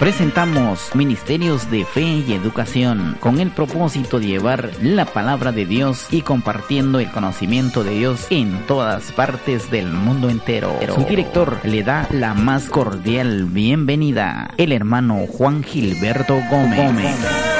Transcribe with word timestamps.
presentamos 0.00 0.94
Ministerios 0.94 1.70
de 1.70 1.84
Fe 1.84 2.00
y 2.26 2.32
Educación 2.32 3.18
con 3.20 3.38
el 3.38 3.50
propósito 3.50 4.18
de 4.18 4.28
llevar 4.28 4.70
la 4.82 5.04
palabra 5.04 5.52
de 5.52 5.66
Dios 5.66 6.06
y 6.10 6.22
compartiendo 6.22 6.98
el 7.00 7.10
conocimiento 7.10 7.84
de 7.84 7.90
Dios 7.90 8.26
en 8.30 8.66
todas 8.66 9.12
partes 9.12 9.70
del 9.70 9.88
mundo 9.88 10.30
entero. 10.30 10.72
Su 10.94 11.04
director 11.04 11.58
le 11.64 11.82
da 11.82 12.08
la 12.10 12.32
más 12.32 12.70
cordial 12.70 13.44
bienvenida, 13.44 14.54
el 14.56 14.72
hermano 14.72 15.26
Juan 15.26 15.62
Gilberto 15.62 16.40
Gómez. 16.50 17.14
Y 17.14 17.59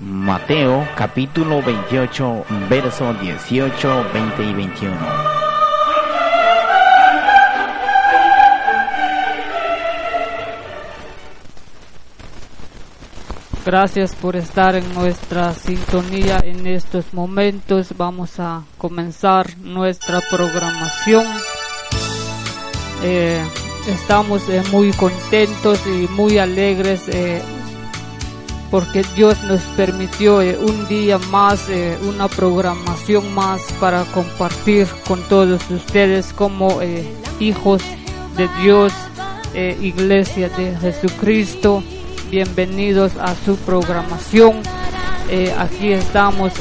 Mateo 0.00 0.86
capítulo 0.96 1.62
28, 1.62 2.44
verso 2.68 3.14
18, 3.14 4.04
20 4.12 4.42
y 4.42 4.52
21. 4.52 4.96
Gracias 13.66 14.14
por 14.14 14.36
estar 14.36 14.76
en 14.76 14.94
nuestra 14.94 15.52
sintonía 15.52 16.38
en 16.44 16.68
estos 16.68 17.12
momentos. 17.12 17.88
Vamos 17.96 18.38
a 18.38 18.62
comenzar 18.78 19.58
nuestra 19.58 20.20
programación. 20.30 21.26
Eh, 23.02 23.42
estamos 23.88 24.48
eh, 24.48 24.62
muy 24.70 24.92
contentos 24.92 25.84
y 25.84 26.06
muy 26.12 26.38
alegres 26.38 27.08
eh, 27.08 27.42
porque 28.70 29.04
Dios 29.14 29.42
nos 29.44 29.60
permitió 29.76 30.42
eh, 30.42 30.58
un 30.58 30.86
día 30.88 31.18
más, 31.30 31.66
una 32.02 32.28
programación 32.28 33.34
más 33.34 33.62
para 33.80 34.04
compartir 34.04 34.86
con 35.06 35.22
todos 35.28 35.70
ustedes 35.70 36.32
como 36.32 36.80
hijos 37.40 37.82
de 38.36 38.48
Dios, 38.62 38.92
iglesia 39.54 40.48
de 40.50 40.76
Jesucristo. 40.76 41.82
Bienvenidos 42.30 43.12
a 43.20 43.34
su 43.44 43.56
programación. 43.56 44.60
aquí 45.58 45.92
estamos 45.92 46.52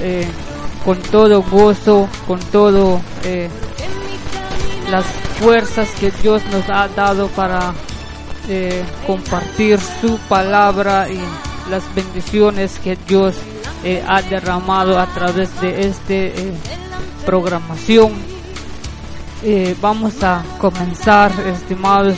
con 0.85 0.97
todo 1.01 1.43
gozo, 1.43 2.07
con 2.27 2.39
todo 2.39 3.01
las 4.89 5.05
fuerzas 5.39 5.89
que 5.99 6.11
Dios 6.11 6.41
nos 6.51 6.69
ha 6.69 6.87
dado 6.89 7.27
para 7.29 7.73
eh, 8.47 8.83
compartir 9.07 9.79
su 10.01 10.17
palabra 10.29 11.09
y 11.09 11.19
las 11.69 11.83
bendiciones 11.93 12.79
que 12.79 12.97
Dios 13.07 13.35
eh, 13.83 14.03
ha 14.07 14.21
derramado 14.21 14.99
a 14.99 15.07
través 15.07 15.59
de 15.61 15.87
esta 15.87 16.13
eh, 16.13 16.53
programación. 17.25 18.13
vamos 19.81 20.23
a 20.23 20.43
comenzar, 20.57 21.31
estimados 21.47 22.15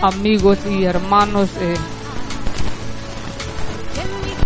amigos 0.00 0.58
y 0.70 0.84
hermanos, 0.84 1.48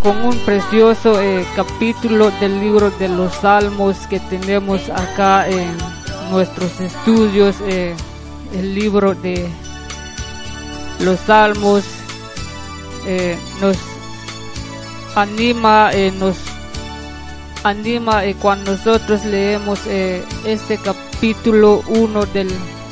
con 0.01 0.17
un 0.25 0.37
precioso 0.39 1.19
capítulo 1.55 2.31
del 2.39 2.59
libro 2.59 2.89
de 2.91 3.09
los 3.09 3.33
Salmos 3.33 3.97
que 4.09 4.19
tenemos 4.19 4.89
acá 4.89 5.47
en 5.47 5.75
nuestros 6.31 6.79
estudios 6.79 7.55
eh, 7.61 7.95
el 8.53 8.75
libro 8.75 9.13
de 9.15 9.47
los 10.99 11.19
salmos 11.21 11.83
eh, 13.05 13.37
nos 13.61 13.77
anima 15.17 15.89
eh, 15.93 16.11
nos 16.11 16.37
anima 17.63 18.21
cuando 18.39 18.73
nosotros 18.73 19.25
leemos 19.25 19.79
este 20.45 20.77
capítulo 20.77 21.83
1 21.87 22.25
del 22.27 22.49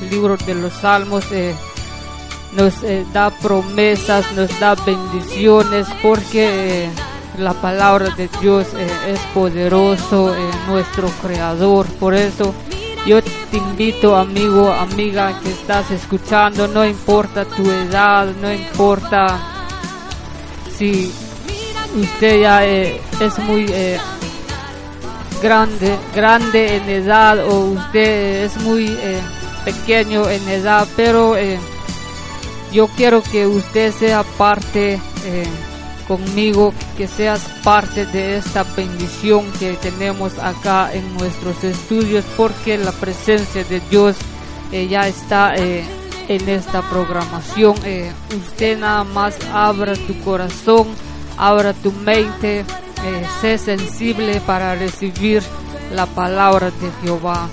libro 0.10 0.36
de 0.38 0.56
los 0.56 0.74
salmos 0.74 1.24
nos 2.54 2.74
da 3.14 3.30
promesas 3.30 4.26
nos 4.36 4.60
da 4.60 4.74
bendiciones 4.76 5.88
porque 6.02 6.90
la 7.38 7.54
palabra 7.54 8.10
de 8.16 8.28
Dios 8.42 8.68
es 9.08 9.20
poderoso 9.34 10.34
nuestro 10.68 11.10
creador. 11.22 11.86
Por 12.00 12.14
eso 12.14 12.54
yo 13.06 13.22
te 13.22 13.58
invito, 13.58 14.16
amigo, 14.16 14.72
amiga 14.72 15.40
que 15.42 15.52
estás 15.52 15.92
escuchando, 15.92 16.68
no 16.68 16.86
importa 16.86 17.46
tu 17.46 17.70
edad, 17.70 18.28
no 18.42 18.52
importa 18.52 19.40
si 20.76 21.14
usted 21.96 22.42
ya 22.42 22.66
eh, 22.66 23.00
es 23.20 23.40
muy 23.40 23.66
eh, 23.70 23.98
grande, 25.42 25.98
grande 26.14 26.78
en 26.78 26.90
edad 26.90 27.46
o 27.46 27.72
usted 27.72 28.44
es 28.46 28.58
muy 28.58 28.88
eh, 28.88 29.22
pequeño 29.64 30.30
en 30.30 30.48
edad, 30.50 30.88
pero 30.96 31.36
yo 32.72 32.88
quiero 32.88 33.24
que 33.24 33.48
usted 33.48 33.92
sea 33.92 34.24
parte 34.38 35.00
conmigo, 36.08 36.72
que 36.98 37.08
seas 37.08 37.42
parte 37.64 38.06
de 38.06 38.38
esta 38.38 38.64
bendición 38.64 39.44
que 39.60 39.74
tenemos 39.74 40.38
acá 40.38 40.94
en 40.94 41.18
nuestros 41.18 41.64
estudios, 41.64 42.24
porque 42.38 42.78
la 42.78 42.92
presencia 42.92 43.64
de 43.64 43.80
Dios 43.90 44.18
ya 44.72 45.08
está 45.08 45.56
en 45.56 46.50
esta 46.50 46.84
programación. 46.84 47.74
Usted 48.38 48.78
nada 48.78 49.04
más 49.04 49.36
abra 49.52 49.96
tu 49.96 50.20
corazón, 50.20 50.90
abra 51.38 51.74
tu 51.74 51.92
mente, 51.92 52.66
sé 53.42 53.58
sensible 53.58 54.42
para 54.42 54.76
recibir 54.76 55.44
la 55.94 56.06
palabra 56.06 56.72
de 56.72 56.92
Jehová. 57.04 57.48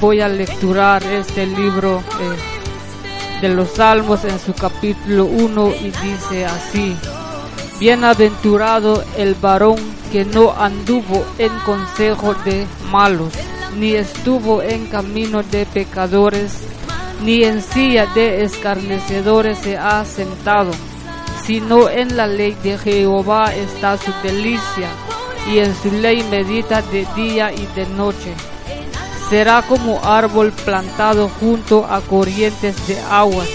Voy 0.00 0.20
a 0.20 0.28
lecturar 0.28 1.02
este 1.02 1.46
libro 1.46 2.02
de 3.40 3.48
los 3.48 3.70
Salmos 3.70 4.24
en 4.24 4.38
su 4.38 4.54
capítulo 4.54 5.24
1 5.24 5.72
y 5.82 5.90
dice 5.90 6.46
así. 6.46 6.96
Bienaventurado 7.78 9.02
el 9.16 9.34
varón 9.34 9.78
que 10.12 10.24
no 10.24 10.52
anduvo 10.52 11.24
en 11.38 11.50
consejo 11.60 12.34
de 12.44 12.66
malos, 12.90 13.32
ni 13.78 13.94
estuvo 13.94 14.60
en 14.60 14.86
camino 14.86 15.42
de 15.42 15.64
pecadores, 15.64 16.58
ni 17.24 17.44
en 17.44 17.62
silla 17.62 18.06
de 18.14 18.44
escarnecedores 18.44 19.58
se 19.58 19.78
ha 19.78 20.04
sentado, 20.04 20.72
sino 21.44 21.88
en 21.88 22.16
la 22.16 22.26
ley 22.26 22.56
de 22.62 22.78
Jehová 22.78 23.54
está 23.54 23.96
su 23.96 24.12
delicia, 24.22 24.88
y 25.50 25.58
en 25.58 25.74
su 25.74 25.90
ley 25.90 26.22
medita 26.30 26.82
de 26.82 27.06
día 27.16 27.52
y 27.52 27.66
de 27.74 27.86
noche. 27.86 28.34
Será 29.28 29.62
como 29.62 30.00
árbol 30.04 30.52
plantado 30.52 31.28
junto 31.40 31.86
a 31.86 32.00
corrientes 32.00 32.86
de 32.86 33.00
aguas 33.10 33.48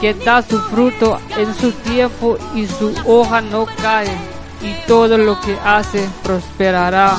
que 0.00 0.12
da 0.12 0.42
su 0.42 0.58
fruto 0.60 1.18
en 1.36 1.54
su 1.54 1.72
tiempo 1.72 2.36
y 2.54 2.66
su 2.66 2.94
hoja 3.06 3.40
no 3.40 3.66
cae, 3.80 4.14
y 4.60 4.86
todo 4.86 5.16
lo 5.16 5.40
que 5.40 5.58
hace 5.64 6.06
prosperará. 6.22 7.16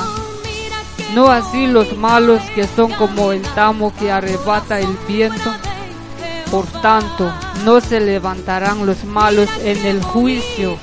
No 1.14 1.30
así 1.30 1.66
los 1.66 1.96
malos 1.96 2.42
que 2.54 2.64
son 2.64 2.92
como 2.92 3.32
el 3.32 3.42
tamo 3.54 3.92
que 3.98 4.12
arrebata 4.12 4.78
el 4.78 4.96
viento. 5.08 5.50
Por 6.50 6.66
tanto, 6.80 7.32
no 7.64 7.80
se 7.80 8.00
levantarán 8.00 8.86
los 8.86 9.04
malos 9.04 9.48
en 9.62 9.84
el 9.84 10.02
juicio, 10.02 10.76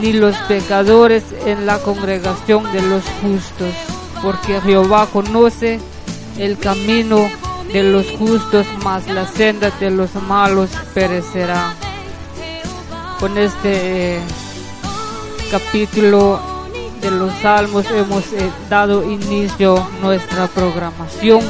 ni 0.00 0.12
los 0.12 0.36
pecadores 0.48 1.24
en 1.44 1.66
la 1.66 1.78
congregación 1.78 2.70
de 2.72 2.82
los 2.82 3.02
justos, 3.20 3.74
porque 4.22 4.60
Jehová 4.60 5.06
conoce 5.12 5.80
el 6.38 6.58
camino 6.58 7.28
de 7.72 7.82
los 7.82 8.10
justos, 8.12 8.66
mas 8.82 9.06
la 9.08 9.26
senda 9.26 9.70
de 9.70 9.90
los 9.90 10.14
malos 10.14 10.70
perecerá. 10.94 11.74
Con 13.20 13.38
este 13.38 14.16
eh, 14.16 14.20
capítulo 15.50 16.40
de 17.00 17.10
los 17.10 17.32
salmos 17.40 17.84
hemos 17.90 18.24
eh, 18.32 18.50
dado 18.70 19.08
inicio 19.10 19.86
nuestra 20.00 20.46
programación 20.48 21.40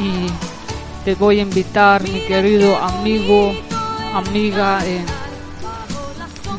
y 0.00 0.28
te 1.04 1.14
voy 1.14 1.38
a 1.38 1.42
invitar 1.42 2.02
mi 2.08 2.20
querido 2.20 2.76
amigo, 2.78 3.52
amiga, 4.14 4.80
eh, 4.86 5.04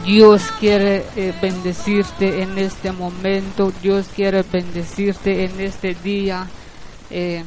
Dios 0.03 0.43
quiere 0.59 1.03
eh, 1.15 1.33
bendecirte 1.41 2.43
en 2.43 2.55
este 2.59 2.91
momento, 2.91 3.73
Dios 3.81 4.05
quiere 4.15 4.43
bendecirte 4.43 5.45
en 5.45 5.59
este 5.59 5.95
día. 5.95 6.47
Eh, 7.09 7.43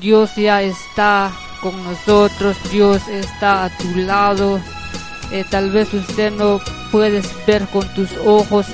Dios 0.00 0.36
ya 0.36 0.62
está 0.62 1.32
con 1.60 1.82
nosotros, 1.82 2.56
Dios 2.70 3.08
está 3.08 3.64
a 3.64 3.76
tu 3.76 3.96
lado. 3.96 4.60
Tal 5.50 5.70
vez 5.70 5.94
usted 5.94 6.32
no 6.32 6.60
puedes 6.90 7.24
ver 7.46 7.64
con 7.68 7.86
tus 7.94 8.10
ojos 8.24 8.66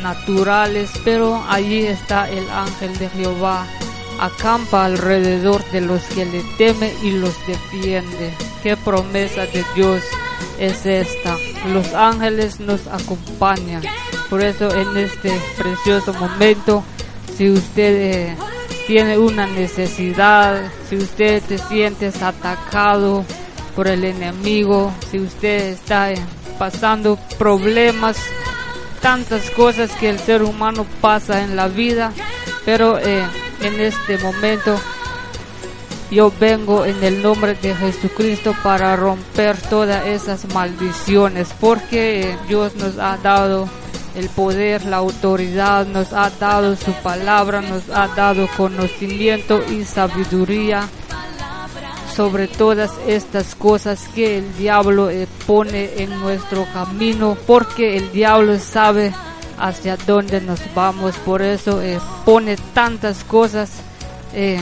naturales, 0.00 0.90
pero 1.04 1.42
allí 1.48 1.86
está 1.86 2.30
el 2.30 2.48
ángel 2.50 2.96
de 2.98 3.08
Jehová. 3.08 3.66
Acampa 4.20 4.84
alrededor 4.84 5.64
de 5.70 5.80
los 5.80 6.02
que 6.04 6.24
le 6.24 6.42
teme 6.56 6.92
y 7.02 7.12
los 7.12 7.34
defiende. 7.46 8.32
Qué 8.62 8.76
promesa 8.76 9.46
de 9.46 9.64
Dios 9.74 10.02
es 10.58 10.86
esta. 10.86 11.36
Los 11.72 11.92
ángeles 11.94 12.60
nos 12.60 12.86
acompañan. 12.86 13.82
Por 14.30 14.42
eso 14.42 14.74
en 14.74 14.96
este 14.96 15.32
precioso 15.56 16.12
momento, 16.14 16.84
si 17.36 17.50
usted 17.50 17.96
eh, 17.96 18.36
tiene 18.86 19.18
una 19.18 19.46
necesidad, 19.46 20.62
si 20.88 20.96
usted 20.96 21.42
se 21.46 21.58
siente 21.58 22.10
atacado 22.20 23.24
por 23.74 23.88
el 23.88 24.04
enemigo, 24.04 24.92
si 25.10 25.18
usted 25.18 25.70
está 25.70 26.12
eh, 26.12 26.18
pasando 26.58 27.18
problemas, 27.38 28.16
tantas 29.00 29.50
cosas 29.50 29.90
que 29.92 30.08
el 30.08 30.18
ser 30.18 30.42
humano 30.42 30.86
pasa 31.00 31.42
en 31.42 31.56
la 31.56 31.68
vida, 31.68 32.12
pero 32.64 32.98
eh, 32.98 33.26
en 33.64 33.80
este 33.80 34.18
momento. 34.18 34.78
Yo 36.10 36.32
vengo 36.38 36.84
en 36.84 37.02
el 37.02 37.22
nombre 37.22 37.54
de 37.54 37.74
Jesucristo 37.74 38.54
para 38.62 38.94
romper 38.94 39.56
todas 39.56 40.06
esas 40.06 40.44
maldiciones, 40.52 41.48
porque 41.60 42.36
Dios 42.46 42.76
nos 42.76 42.98
ha 42.98 43.16
dado 43.16 43.68
el 44.14 44.28
poder, 44.28 44.84
la 44.84 44.98
autoridad, 44.98 45.86
nos 45.86 46.12
ha 46.12 46.30
dado 46.30 46.76
su 46.76 46.92
palabra, 47.02 47.62
nos 47.62 47.88
ha 47.90 48.06
dado 48.08 48.46
conocimiento 48.56 49.64
y 49.72 49.84
sabiduría 49.84 50.88
sobre 52.14 52.46
todas 52.46 52.92
estas 53.08 53.56
cosas 53.56 54.08
que 54.14 54.38
el 54.38 54.56
diablo 54.56 55.10
eh, 55.10 55.26
pone 55.46 55.90
en 55.96 56.10
nuestro 56.20 56.64
camino, 56.72 57.36
porque 57.46 57.96
el 57.96 58.12
diablo 58.12 58.56
sabe 58.58 59.12
hacia 59.58 59.96
dónde 59.96 60.40
nos 60.40 60.60
vamos, 60.74 61.16
por 61.18 61.42
eso 61.42 61.80
eh, 61.82 61.98
pone 62.24 62.56
tantas 62.72 63.24
cosas 63.24 63.70
eh, 64.32 64.60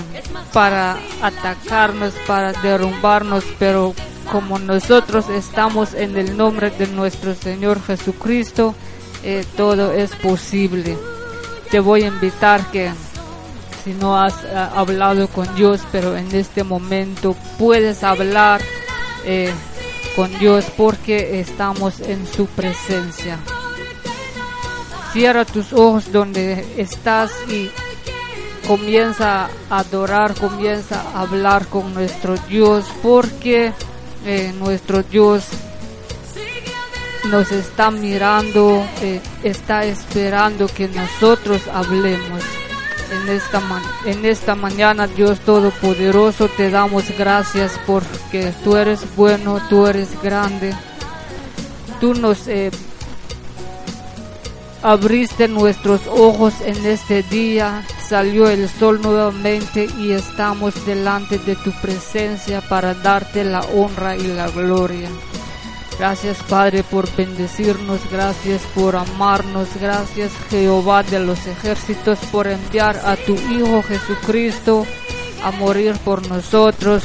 para 0.52 0.96
atacarnos, 1.22 2.12
para 2.26 2.52
derrumbarnos, 2.52 3.44
pero 3.58 3.94
como 4.30 4.58
nosotros 4.58 5.28
estamos 5.28 5.94
en 5.94 6.16
el 6.16 6.36
nombre 6.36 6.70
de 6.70 6.86
nuestro 6.86 7.34
Señor 7.34 7.82
Jesucristo, 7.82 8.74
eh, 9.22 9.44
todo 9.56 9.92
es 9.92 10.14
posible. 10.16 10.96
Te 11.70 11.80
voy 11.80 12.02
a 12.02 12.08
invitar 12.08 12.70
que 12.70 12.92
si 13.84 13.94
no 13.94 14.20
has 14.20 14.44
hablado 14.74 15.26
con 15.28 15.54
Dios, 15.54 15.80
pero 15.90 16.16
en 16.16 16.32
este 16.34 16.64
momento 16.64 17.34
puedes 17.58 18.04
hablar 18.04 18.60
con 20.14 20.38
Dios 20.38 20.66
porque 20.76 21.40
estamos 21.40 22.00
en 22.00 22.26
su 22.26 22.46
presencia. 22.46 23.38
Cierra 25.12 25.44
tus 25.44 25.72
ojos 25.72 26.10
donde 26.10 26.64
estás 26.78 27.32
y 27.48 27.70
comienza 28.66 29.50
a 29.68 29.78
adorar, 29.78 30.34
comienza 30.34 31.02
a 31.02 31.20
hablar 31.20 31.66
con 31.66 31.92
nuestro 31.92 32.36
Dios, 32.48 32.86
porque 33.02 33.72
eh, 34.24 34.54
nuestro 34.58 35.02
Dios 35.02 35.44
nos 37.30 37.52
está 37.52 37.90
mirando, 37.90 38.84
eh, 39.00 39.20
está 39.42 39.84
esperando 39.84 40.66
que 40.66 40.88
nosotros 40.88 41.62
hablemos. 41.72 42.42
En 43.10 43.28
esta, 43.28 43.60
en 44.06 44.24
esta 44.24 44.54
mañana, 44.54 45.06
Dios 45.06 45.40
Todopoderoso, 45.40 46.48
te 46.48 46.70
damos 46.70 47.04
gracias 47.18 47.78
porque 47.86 48.54
tú 48.64 48.76
eres 48.76 49.00
bueno, 49.14 49.60
tú 49.68 49.86
eres 49.86 50.08
grande. 50.22 50.74
Tú 52.00 52.14
nos 52.14 52.48
eh, 52.48 52.70
abriste 54.82 55.46
nuestros 55.48 56.00
ojos 56.08 56.54
en 56.64 56.84
este 56.84 57.22
día, 57.22 57.84
salió 58.08 58.48
el 58.48 58.68
sol 58.68 59.00
nuevamente 59.00 59.88
y 59.98 60.12
estamos 60.12 60.84
delante 60.84 61.38
de 61.38 61.54
tu 61.56 61.70
presencia 61.80 62.60
para 62.60 62.94
darte 62.94 63.44
la 63.44 63.60
honra 63.60 64.16
y 64.16 64.26
la 64.26 64.48
gloria. 64.48 65.08
Gracias 65.98 66.38
Padre 66.48 66.82
por 66.82 67.08
bendecirnos, 67.14 68.00
gracias 68.10 68.62
por 68.74 68.96
amarnos, 68.96 69.68
gracias 69.80 70.32
Jehová 70.50 71.02
de 71.04 71.20
los 71.20 71.46
ejércitos 71.46 72.18
por 72.32 72.48
enviar 72.48 73.00
a 73.04 73.14
tu 73.16 73.34
Hijo 73.34 73.82
Jesucristo 73.82 74.84
a 75.44 75.52
morir 75.52 75.94
por 76.04 76.26
nosotros. 76.28 77.04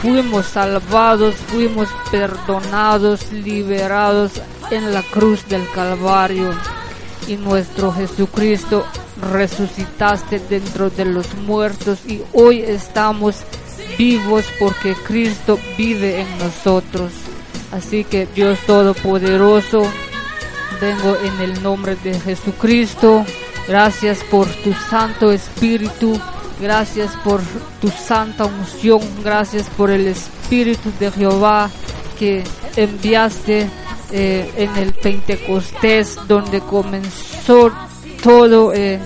Fuimos 0.00 0.46
salvados, 0.46 1.34
fuimos 1.34 1.88
perdonados, 2.10 3.30
liberados 3.32 4.32
en 4.70 4.94
la 4.94 5.02
cruz 5.02 5.46
del 5.46 5.68
Calvario 5.74 6.54
y 7.30 7.36
nuestro 7.36 7.92
Jesucristo 7.92 8.84
resucitaste 9.30 10.40
dentro 10.40 10.90
de 10.90 11.04
los 11.04 11.32
muertos 11.36 12.00
y 12.08 12.22
hoy 12.32 12.60
estamos 12.60 13.36
vivos 13.96 14.44
porque 14.58 14.94
Cristo 15.06 15.56
vive 15.78 16.22
en 16.22 16.38
nosotros. 16.38 17.12
Así 17.70 18.02
que 18.02 18.26
Dios 18.34 18.58
Todopoderoso, 18.66 19.82
vengo 20.80 21.16
en 21.22 21.40
el 21.40 21.62
nombre 21.62 21.94
de 22.02 22.18
Jesucristo. 22.18 23.24
Gracias 23.68 24.18
por 24.28 24.48
tu 24.48 24.72
Santo 24.72 25.30
Espíritu. 25.30 26.20
Gracias 26.60 27.12
por 27.22 27.40
tu 27.80 27.90
santa 27.90 28.46
unción. 28.46 29.00
Gracias 29.22 29.68
por 29.76 29.92
el 29.92 30.08
Espíritu 30.08 30.90
de 30.98 31.12
Jehová 31.12 31.70
que 32.18 32.42
enviaste 32.74 33.70
eh, 34.12 34.50
en 34.56 34.76
el 34.76 34.92
Pentecostés, 34.92 36.18
donde 36.26 36.60
comenzó 36.60 37.70
todo 38.22 38.72
el 38.72 39.00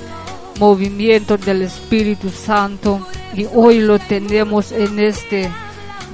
movimiento 0.59 1.37
del 1.37 1.63
Espíritu 1.63 2.31
Santo 2.31 3.07
y 3.35 3.47
hoy 3.55 3.81
lo 3.81 3.99
tenemos 3.99 4.73
en 4.73 4.99
este 4.99 5.51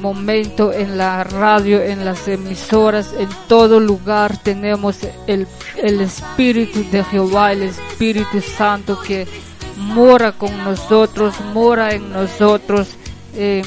momento 0.00 0.72
en 0.72 0.96
la 0.96 1.22
radio, 1.24 1.82
en 1.82 2.04
las 2.04 2.26
emisoras, 2.26 3.12
en 3.18 3.28
todo 3.48 3.78
lugar 3.80 4.38
tenemos 4.38 4.98
el, 5.26 5.46
el 5.76 6.00
Espíritu 6.00 6.84
de 6.90 7.04
Jehová, 7.04 7.52
el 7.52 7.64
Espíritu 7.64 8.40
Santo 8.40 8.98
que 9.00 9.26
mora 9.76 10.32
con 10.32 10.56
nosotros, 10.64 11.34
mora 11.52 11.94
en 11.94 12.12
nosotros. 12.12 12.88
Eh, 13.34 13.62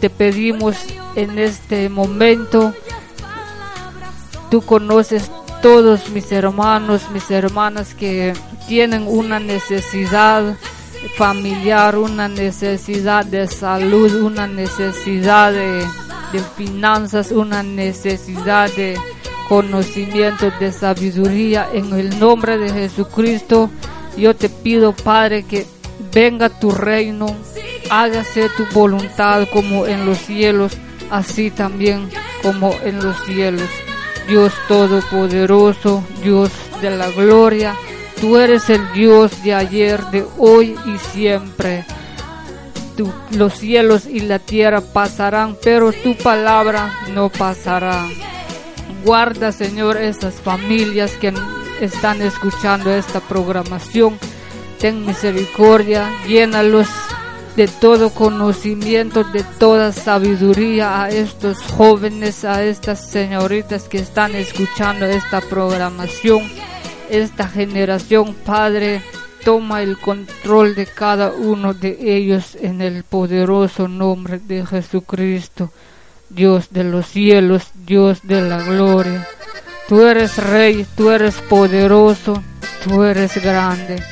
te 0.00 0.10
pedimos 0.10 0.76
en 1.14 1.38
este 1.38 1.88
momento 1.88 2.74
Tú 4.54 4.62
conoces 4.62 5.32
todos 5.62 6.10
mis 6.10 6.30
hermanos, 6.30 7.10
mis 7.12 7.28
hermanas 7.28 7.92
que 7.92 8.34
tienen 8.68 9.04
una 9.08 9.40
necesidad 9.40 10.54
familiar, 11.16 11.98
una 11.98 12.28
necesidad 12.28 13.26
de 13.26 13.48
salud, 13.48 14.14
una 14.22 14.46
necesidad 14.46 15.52
de, 15.52 15.84
finanzas, 16.56 17.32
una 17.32 17.64
necesidad 17.64 18.70
de 18.76 18.96
conocimiento, 19.48 20.52
de 20.60 20.70
sabiduría. 20.70 21.68
En 21.72 21.92
el 21.92 22.16
nombre 22.20 22.56
de 22.56 22.72
Jesucristo, 22.72 23.70
yo 24.16 24.36
te 24.36 24.48
pido, 24.48 24.92
Padre, 24.92 25.42
que 25.42 25.66
venga 26.12 26.48
tu 26.48 26.70
reino, 26.70 27.26
hágase 27.90 28.48
tu 28.50 28.66
voluntad 28.72 29.48
como 29.52 29.88
en 29.88 30.06
los 30.06 30.18
cielos, 30.18 30.76
así 31.10 31.50
también 31.50 32.08
como 32.40 32.72
en 32.84 33.02
los 33.02 33.16
cielos. 33.24 33.68
Dios 34.28 34.52
Todopoderoso, 34.68 36.04
Dios 36.22 36.50
de 36.80 36.90
la 36.90 37.10
gloria. 37.10 37.74
Tú 38.20 38.38
eres 38.38 38.70
el 38.70 38.92
Dios 38.92 39.42
de 39.42 39.54
ayer, 39.54 40.02
de 40.06 40.26
hoy 40.38 40.76
y 40.86 40.98
siempre. 40.98 41.84
los 43.32 43.54
cielos 43.54 44.06
y 44.06 44.20
la 44.20 44.38
tierra 44.38 44.80
pasarán, 44.80 45.56
pero 45.62 45.92
tu 45.92 46.16
palabra 46.16 46.92
no 47.12 47.28
pasará. 47.28 48.06
Guarda, 49.04 49.52
Señor, 49.52 49.96
esas 49.96 50.34
familias 50.34 51.12
que 51.20 51.34
están 51.80 52.22
escuchando 52.22 52.90
esta 52.90 53.20
programación. 53.20 54.18
Ten 54.78 55.04
misericordia, 55.04 56.10
llénalos 56.26 56.88
de 57.56 57.68
todo 57.68 58.10
conocimiento, 58.10 59.22
de 59.22 59.44
toda 59.58 59.92
sabiduría 59.92 61.02
a 61.04 61.08
estos 61.08 61.58
jóvenes, 61.62 62.44
a 62.44 62.64
estas 62.64 63.08
señoritas 63.08 63.84
que 63.84 63.98
están 63.98 64.34
escuchando 64.34 65.06
esta 65.06 65.40
programación, 65.40 66.42
esta 67.10 67.48
generación, 67.48 68.34
Padre. 68.44 69.02
Toma 69.44 69.82
el 69.82 69.98
control 69.98 70.74
de 70.74 70.86
cada 70.86 71.30
uno 71.30 71.74
de 71.74 71.98
ellos 72.00 72.56
en 72.60 72.80
el 72.80 73.04
poderoso 73.04 73.88
nombre 73.88 74.38
de 74.38 74.64
Jesucristo, 74.64 75.70
Dios 76.30 76.68
de 76.70 76.84
los 76.84 77.06
cielos, 77.06 77.64
Dios 77.74 78.20
de 78.22 78.40
la 78.40 78.62
gloria. 78.62 79.26
Tú 79.86 80.00
eres 80.00 80.38
rey, 80.38 80.86
tú 80.96 81.10
eres 81.10 81.34
poderoso, 81.42 82.42
tú 82.84 83.02
eres 83.02 83.36
grande. 83.42 84.02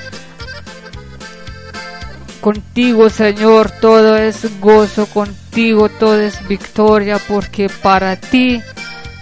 Contigo, 2.43 3.09
Señor, 3.09 3.71
todo 3.81 4.17
es 4.17 4.61
gozo, 4.61 5.07
contigo 5.07 5.89
todo 5.89 6.21
es 6.21 6.47
victoria, 6.49 7.21
porque 7.29 7.71
para 7.71 8.17
ti 8.17 8.61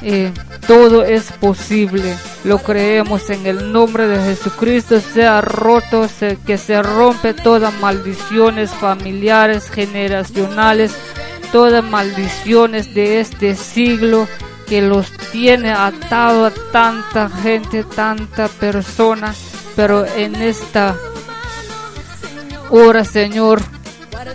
eh, 0.03 0.33
todo 0.67 1.05
es 1.05 1.31
posible. 1.33 2.17
Lo 2.45 2.59
creemos 2.61 3.29
en 3.29 3.47
el 3.47 3.73
nombre 3.73 4.07
de 4.07 4.25
Jesucristo. 4.25 5.01
Sea 5.01 5.43
roto, 5.43 6.09
que 6.47 6.57
se 6.57 6.83
rompe 6.83 7.35
todas 7.35 7.75
maldiciones 7.75 8.71
familiares, 8.71 9.69
generacionales, 9.69 10.95
todas 11.53 11.85
maldiciones 11.85 12.95
de 12.95 13.21
este 13.21 13.55
siglo 13.55 14.27
que 14.67 14.81
los 14.81 15.13
tiene 15.31 15.73
atado 15.73 16.47
a 16.47 16.53
tanta 16.73 17.29
gente, 17.29 17.85
tanta 17.85 18.49
persona. 18.49 19.35
Pero 19.77 20.07
en 20.07 20.37
esta 20.37 20.97
hora, 22.71 23.05
Señor, 23.05 23.61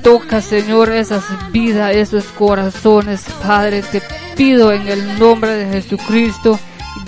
toca, 0.04 0.42
Señor, 0.42 0.92
esas 0.92 1.24
vidas, 1.52 1.96
esos 1.96 2.26
corazones, 2.26 3.26
Padre, 3.46 3.82
te 3.82 4.02
pido 4.36 4.72
en 4.72 4.88
el 4.88 5.20
nombre 5.20 5.54
de 5.54 5.82
Jesucristo 5.82 6.60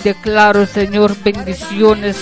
declaro, 0.02 0.66
Señor, 0.66 1.16
bendiciones 1.22 2.16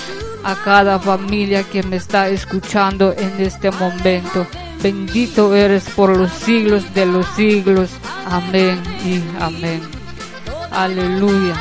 a 0.44 0.54
cada 0.54 0.98
familia 0.98 1.62
que 1.64 1.82
me 1.82 1.96
está 1.96 2.28
escuchando 2.28 3.14
en 3.16 3.32
este 3.38 3.70
momento. 3.70 4.46
Bendito 4.82 5.54
eres 5.54 5.84
por 5.90 6.16
los 6.16 6.32
siglos 6.32 6.94
de 6.94 7.06
los 7.06 7.26
siglos. 7.34 7.90
Amén 8.30 8.80
y 9.04 9.22
amén. 9.40 9.82
Aleluya. 10.70 11.54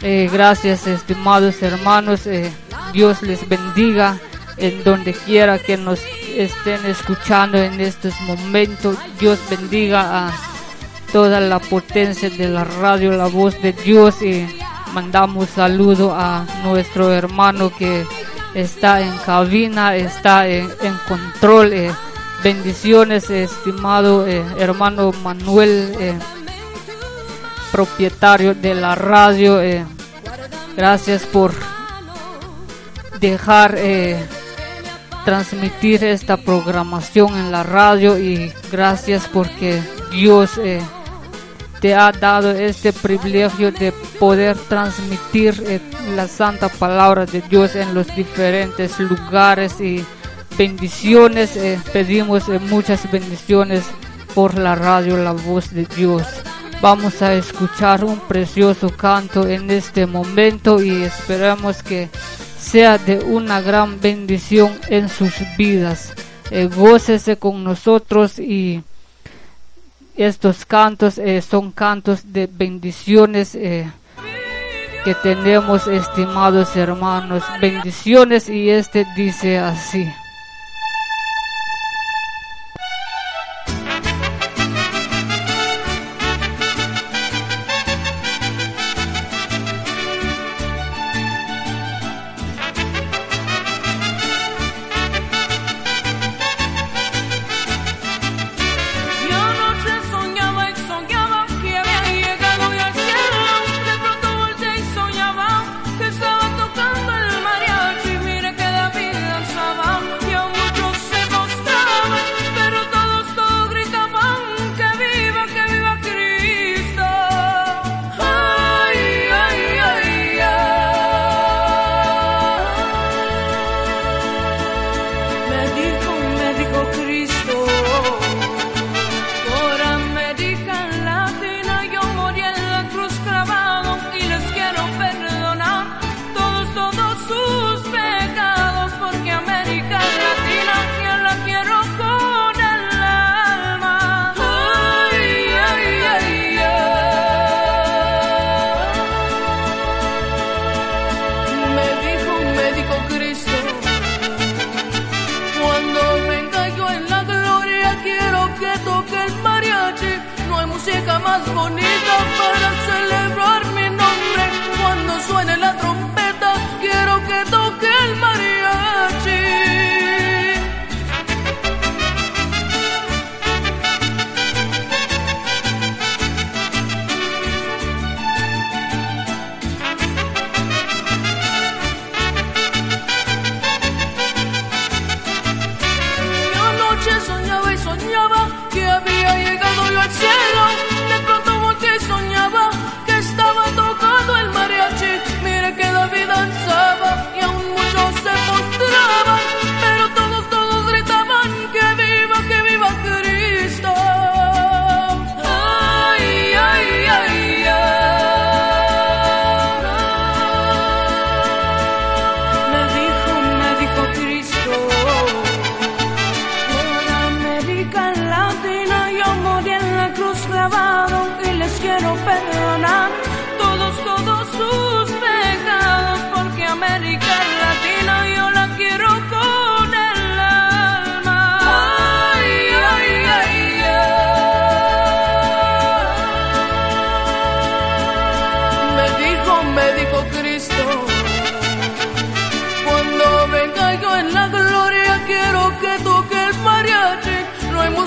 Eh, 0.00 0.28
gracias, 0.32 0.86
estimados 0.86 1.62
hermanos. 1.62 2.26
Eh, 2.26 2.52
Dios 2.92 3.22
les 3.22 3.48
bendiga 3.48 4.18
en 4.58 4.82
donde 4.84 5.12
quiera 5.12 5.58
que 5.58 5.76
nos 5.76 6.00
estén 6.36 6.84
escuchando 6.86 7.58
en 7.58 7.80
estos 7.80 8.18
momentos. 8.22 8.96
Dios 9.18 9.38
bendiga 9.50 10.28
a 10.28 10.32
toda 11.12 11.40
la 11.40 11.58
potencia 11.58 12.30
de 12.30 12.48
la 12.48 12.64
radio 12.64 13.12
La 13.12 13.26
Voz 13.26 13.60
de 13.62 13.72
Dios 13.72 14.20
y 14.22 14.46
mandamos 14.92 15.50
saludo 15.50 16.14
a 16.14 16.46
nuestro 16.64 17.12
hermano 17.12 17.70
que 17.70 18.06
está 18.54 19.00
en 19.00 19.16
cabina, 19.18 19.96
está 19.96 20.46
en, 20.46 20.68
control. 21.06 21.72
Eh, 21.72 21.92
bendiciones, 22.42 23.30
estimado 23.30 24.26
eh, 24.26 24.44
hermano 24.58 25.12
Manuel, 25.22 25.94
eh, 25.98 26.18
propietario 27.72 28.54
de 28.54 28.74
la 28.74 28.94
radio. 28.94 29.60
gracias 30.76 31.22
por 31.24 31.52
dejar 33.20 33.76
transmitir 35.24 36.04
esta 36.04 36.36
programación 36.36 37.36
en 37.36 37.52
la 37.52 37.62
radio 37.62 38.18
y 38.18 38.52
gracias 38.70 39.28
porque 39.32 39.82
Dios 40.10 40.58
te 41.80 41.94
ha 41.94 42.10
dado 42.12 42.50
este 42.50 42.92
privilegio 42.92 43.70
de 43.70 43.92
poder 44.18 44.56
transmitir 44.68 45.62
eh, 45.66 45.80
la 46.14 46.26
santa 46.26 46.68
palabra 46.68 47.24
de 47.24 47.40
Dios 47.42 47.76
en 47.76 47.94
los 47.94 48.14
diferentes 48.14 48.98
lugares 48.98 49.80
y 49.80 50.04
bendiciones. 50.56 51.56
Eh, 51.56 51.78
pedimos 51.92 52.48
eh, 52.48 52.58
muchas 52.58 53.10
bendiciones 53.10 53.84
por 54.34 54.58
la 54.58 54.74
radio 54.74 55.16
La 55.16 55.32
Voz 55.32 55.72
de 55.72 55.84
Dios. 55.84 56.24
Vamos 56.80 57.22
a 57.22 57.34
escuchar 57.34 58.04
un 58.04 58.18
precioso 58.20 58.90
canto 58.90 59.46
en 59.48 59.70
este 59.70 60.06
momento 60.06 60.82
y 60.82 61.02
esperamos 61.02 61.82
que 61.82 62.08
sea 62.58 62.98
de 62.98 63.18
una 63.18 63.60
gran 63.60 64.00
bendición 64.00 64.78
en 64.88 65.08
sus 65.08 65.34
vidas. 65.56 66.14
gócese 66.74 67.36
con 67.36 67.62
nosotros 67.62 68.38
y 68.38 68.82
estos 70.18 70.66
cantos 70.66 71.16
eh, 71.18 71.40
son 71.42 71.70
cantos 71.70 72.32
de 72.32 72.48
bendiciones 72.50 73.54
eh, 73.54 73.88
que 75.04 75.14
tenemos, 75.14 75.86
estimados 75.86 76.74
hermanos. 76.74 77.44
Bendiciones 77.60 78.48
y 78.48 78.68
este 78.68 79.06
dice 79.16 79.58
así. 79.58 80.04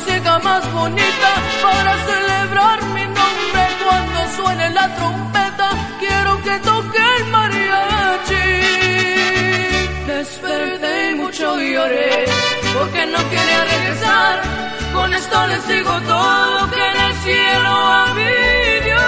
Música 0.02 0.40
más 0.40 0.74
bonita 0.74 1.32
para 1.62 1.96
celebrar 2.06 2.84
mi 2.96 3.04
nombre 3.04 3.64
cuando 3.84 4.20
suene 4.36 4.70
la 4.72 4.96
trompeta. 4.96 5.70
Quiero 6.00 6.42
que 6.42 6.60
toque 6.60 7.00
el 7.18 7.26
mariachi. 7.26 8.50
Desperté 10.08 11.12
y 11.12 11.16
mucho 11.16 11.60
lloré 11.60 12.26
porque 12.74 13.06
no 13.06 13.20
quería 13.30 13.66
regresar. 13.74 14.42
Con 14.94 15.14
esto 15.14 15.48
les 15.48 15.68
digo 15.68 16.02
todo 16.02 16.70
que 16.72 16.86
en 16.92 16.98
el 17.08 17.14
cielo 17.26 17.70
había 18.04 18.82
Dios. 18.88 19.04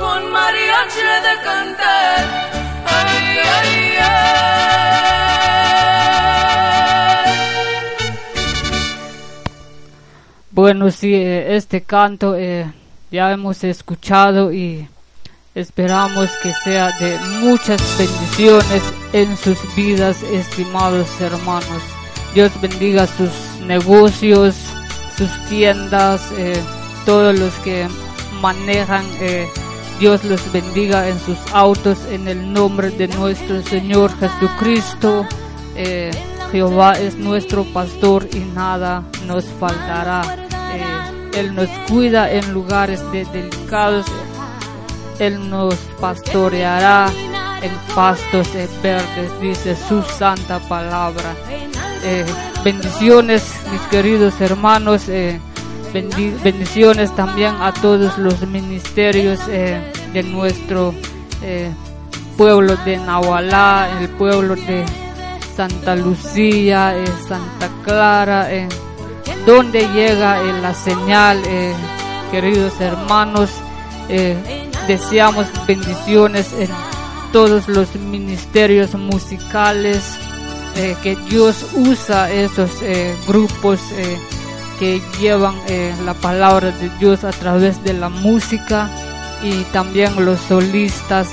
Con 0.00 0.32
mariachi 0.32 1.02
de 1.26 1.34
cantar. 1.44 2.20
Ay, 2.86 3.38
ay, 3.58 4.61
Bueno, 10.54 10.90
sí, 10.90 11.14
eh, 11.14 11.56
este 11.56 11.80
canto 11.80 12.36
eh, 12.36 12.70
ya 13.10 13.32
hemos 13.32 13.64
escuchado 13.64 14.52
y 14.52 14.86
esperamos 15.54 16.28
que 16.42 16.52
sea 16.52 16.90
de 17.00 17.18
muchas 17.40 17.80
bendiciones 17.96 18.82
en 19.14 19.34
sus 19.38 19.56
vidas, 19.74 20.22
estimados 20.22 21.08
hermanos. 21.22 21.82
Dios 22.34 22.52
bendiga 22.60 23.06
sus 23.06 23.30
negocios, 23.66 24.54
sus 25.16 25.30
tiendas, 25.48 26.20
eh, 26.36 26.60
todos 27.06 27.38
los 27.38 27.54
que 27.60 27.88
manejan. 28.42 29.06
Dios 29.98 30.22
los 30.24 30.52
bendiga 30.52 31.08
en 31.08 31.18
sus 31.20 31.38
autos 31.54 32.04
en 32.10 32.28
el 32.28 32.52
nombre 32.52 32.90
de 32.90 33.08
nuestro 33.08 33.62
Señor 33.62 34.10
Jesucristo. 34.18 35.26
Jehová 36.52 36.92
es 36.92 37.16
nuestro 37.16 37.64
pastor 37.64 38.28
y 38.34 38.40
nada 38.40 39.02
nos 39.26 39.46
faltará. 39.58 40.22
Él 41.34 41.54
nos 41.54 41.70
cuida 41.88 42.30
en 42.30 42.52
lugares 42.52 43.00
de 43.10 43.24
delicados. 43.24 44.04
Él 45.18 45.48
nos 45.48 45.74
pastoreará 45.98 47.10
en 47.62 47.72
pastos 47.94 48.48
verdes, 48.82 49.40
dice 49.40 49.74
su 49.88 50.02
santa 50.02 50.58
palabra. 50.68 51.34
Eh, 52.04 52.26
bendiciones, 52.62 53.50
mis 53.72 53.80
queridos 53.82 54.38
hermanos. 54.38 55.08
Eh, 55.08 55.40
bendiciones 55.94 57.14
también 57.16 57.54
a 57.60 57.72
todos 57.72 58.18
los 58.18 58.46
ministerios 58.46 59.40
eh, 59.48 59.80
de 60.12 60.22
nuestro 60.22 60.94
pueblo 62.36 62.76
de 62.84 62.98
Nahualá, 62.98 63.88
el 64.00 64.08
pueblo 64.10 64.54
de 64.54 64.84
Santa 65.54 65.94
Lucía, 65.96 66.94
Santa 67.28 67.68
Clara 67.84 68.48
donde 69.46 69.86
llega 69.88 70.42
eh, 70.42 70.60
la 70.60 70.74
señal, 70.74 71.40
eh, 71.46 71.74
queridos 72.30 72.80
hermanos. 72.80 73.50
Eh, 74.08 74.36
deseamos 74.86 75.46
bendiciones 75.66 76.52
en 76.52 76.68
todos 77.32 77.68
los 77.68 77.94
ministerios 77.96 78.94
musicales 78.94 80.02
que 81.02 81.16
Dios 81.28 81.66
usa 81.74 82.30
esos 82.30 82.70
grupos 83.28 83.78
que 84.78 85.00
llevan 85.20 85.54
la 86.04 86.14
palabra 86.14 86.72
de 86.72 86.88
Dios 86.98 87.24
a 87.24 87.30
través 87.30 87.82
de 87.84 87.92
la 87.92 88.08
música 88.08 88.90
y 89.42 89.62
también 89.72 90.12
los 90.24 90.40
solistas 90.40 91.28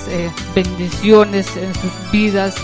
bendiciones 0.53 1.47
en 1.58 1.73
sus 1.73 2.12
vidas 2.12 2.55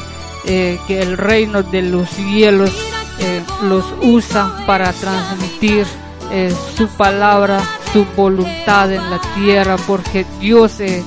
que 0.45 1.01
el 1.01 1.17
reino 1.17 1.63
de 1.63 1.81
los 1.81 2.09
cielos 2.09 2.71
eh, 3.17 3.41
los 3.63 3.85
usa 4.01 4.65
para 4.67 4.91
transmitir 4.91 5.87
eh, 6.31 6.53
su 6.75 6.87
palabra, 6.89 7.63
su 7.93 8.05
voluntad 8.17 8.91
en 8.91 9.09
la 9.09 9.21
tierra, 9.35 9.77
porque 9.87 10.25
Dios 10.41 10.81
eh, 10.81 11.01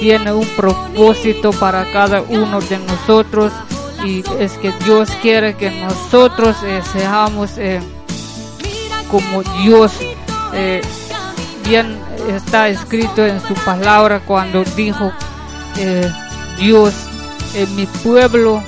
tiene 0.00 0.32
un 0.32 0.46
propósito 0.56 1.50
para 1.52 1.84
cada 1.92 2.22
uno 2.22 2.60
de 2.62 2.78
nosotros 2.78 3.52
y 4.02 4.24
es 4.38 4.52
que 4.52 4.72
Dios 4.84 5.10
quiere 5.20 5.54
que 5.54 5.70
nosotros 5.70 6.56
seamos 6.94 7.50
como 9.10 9.42
Dios. 9.62 9.92
bien 11.68 11.98
está 12.34 12.70
escrito 12.70 13.26
en 13.26 13.42
su 13.42 13.52
palabra 13.52 14.20
cuando 14.20 14.64
dijo 14.64 15.12
Dios, 16.58 16.94
mi 17.76 17.84
pueblo 18.02 18.62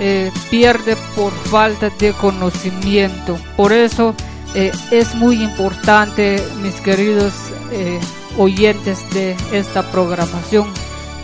eh, 0.00 0.30
pierde 0.50 0.96
por 1.14 1.32
falta 1.32 1.90
de 1.90 2.12
conocimiento. 2.12 3.38
Por 3.56 3.72
eso 3.72 4.14
eh, 4.54 4.72
es 4.90 5.14
muy 5.14 5.42
importante, 5.42 6.42
mis 6.62 6.74
queridos 6.76 7.32
eh, 7.70 8.00
oyentes 8.38 8.98
de 9.12 9.36
esta 9.52 9.82
programación, 9.90 10.68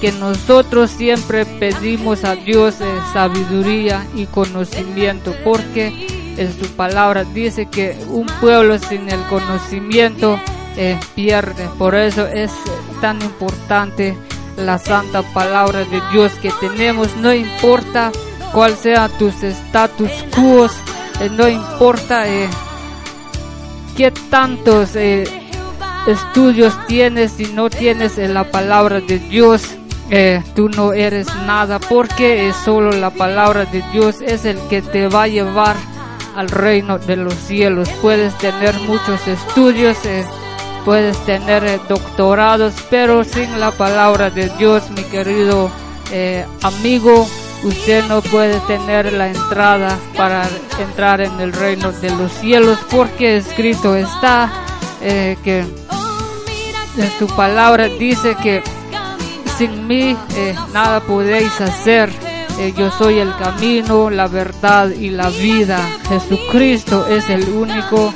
que 0.00 0.12
nosotros 0.12 0.90
siempre 0.90 1.44
pedimos 1.44 2.24
a 2.24 2.36
Dios 2.36 2.76
sabiduría 3.12 4.06
y 4.14 4.26
conocimiento, 4.26 5.34
porque 5.42 6.06
en 6.36 6.56
su 6.56 6.70
palabra 6.76 7.24
dice 7.24 7.66
que 7.66 7.96
un 8.08 8.26
pueblo 8.40 8.78
sin 8.78 9.10
el 9.10 9.22
conocimiento 9.24 10.38
pierde. 11.16 11.68
Por 11.76 11.96
eso 11.96 12.28
es 12.28 12.52
tan 13.00 13.20
importante 13.22 14.16
la 14.56 14.78
santa 14.78 15.22
palabra 15.22 15.80
de 15.80 16.00
Dios 16.12 16.32
que 16.40 16.52
tenemos, 16.60 17.16
no 17.16 17.34
importa 17.34 18.12
cuál 18.52 18.76
sea 18.76 19.08
tus 19.08 19.42
status 19.42 20.10
quo, 20.34 20.66
eh, 21.20 21.30
no 21.30 21.48
importa 21.48 22.28
eh, 22.28 22.48
qué 23.96 24.10
tantos 24.10 24.94
eh, 24.96 25.24
estudios 26.06 26.74
tienes 26.86 27.32
si 27.32 27.46
no 27.46 27.70
tienes 27.70 28.18
la 28.18 28.44
palabra 28.44 29.00
de 29.00 29.18
Dios. 29.18 29.62
tú 30.54 30.70
no 30.70 30.94
eres 30.94 31.26
nada 31.46 31.78
porque 31.78 32.50
solo 32.64 32.92
la 32.92 33.10
palabra 33.10 33.66
de 33.66 33.82
Dios 33.92 34.22
es 34.22 34.46
el 34.46 34.58
que 34.70 34.80
te 34.80 35.06
va 35.06 35.24
a 35.24 35.28
llevar 35.28 35.76
al 36.34 36.48
reino 36.48 36.98
de 36.98 37.16
los 37.16 37.34
cielos. 37.34 37.90
Puedes 38.00 38.32
tener 38.38 38.74
muchos 38.86 39.28
estudios, 39.28 39.98
puedes 40.86 41.18
tener 41.26 41.78
doctorados, 41.88 42.72
pero 42.88 43.22
sin 43.22 43.60
la 43.60 43.70
palabra 43.70 44.30
de 44.30 44.48
Dios, 44.56 44.88
mi 44.90 45.02
querido 45.02 45.70
amigo, 46.62 47.28
usted 47.64 48.04
no 48.06 48.22
puede 48.22 48.60
tener 48.60 49.12
la 49.12 49.28
entrada 49.28 49.98
para 50.16 50.48
entrar 50.78 51.20
en 51.20 51.40
el 51.40 51.52
reino 51.52 51.92
de 51.92 52.10
los 52.10 52.32
cielos 52.32 52.78
porque 52.90 53.36
escrito 53.36 53.96
está 53.96 54.50
eh, 55.00 55.36
que 55.42 55.60
en 55.60 57.18
su 57.18 57.26
palabra 57.28 57.88
dice 57.88 58.36
que 58.42 58.62
sin 59.56 59.86
mí 59.86 60.16
eh, 60.36 60.54
nada 60.72 61.00
podéis 61.00 61.60
hacer. 61.60 62.10
Eh, 62.58 62.74
yo 62.76 62.90
soy 62.90 63.18
el 63.18 63.34
camino, 63.36 64.10
la 64.10 64.26
verdad 64.26 64.90
y 64.90 65.10
la 65.10 65.28
vida. 65.28 65.78
Jesucristo 66.08 67.06
es 67.06 67.30
el 67.30 67.48
único 67.48 68.12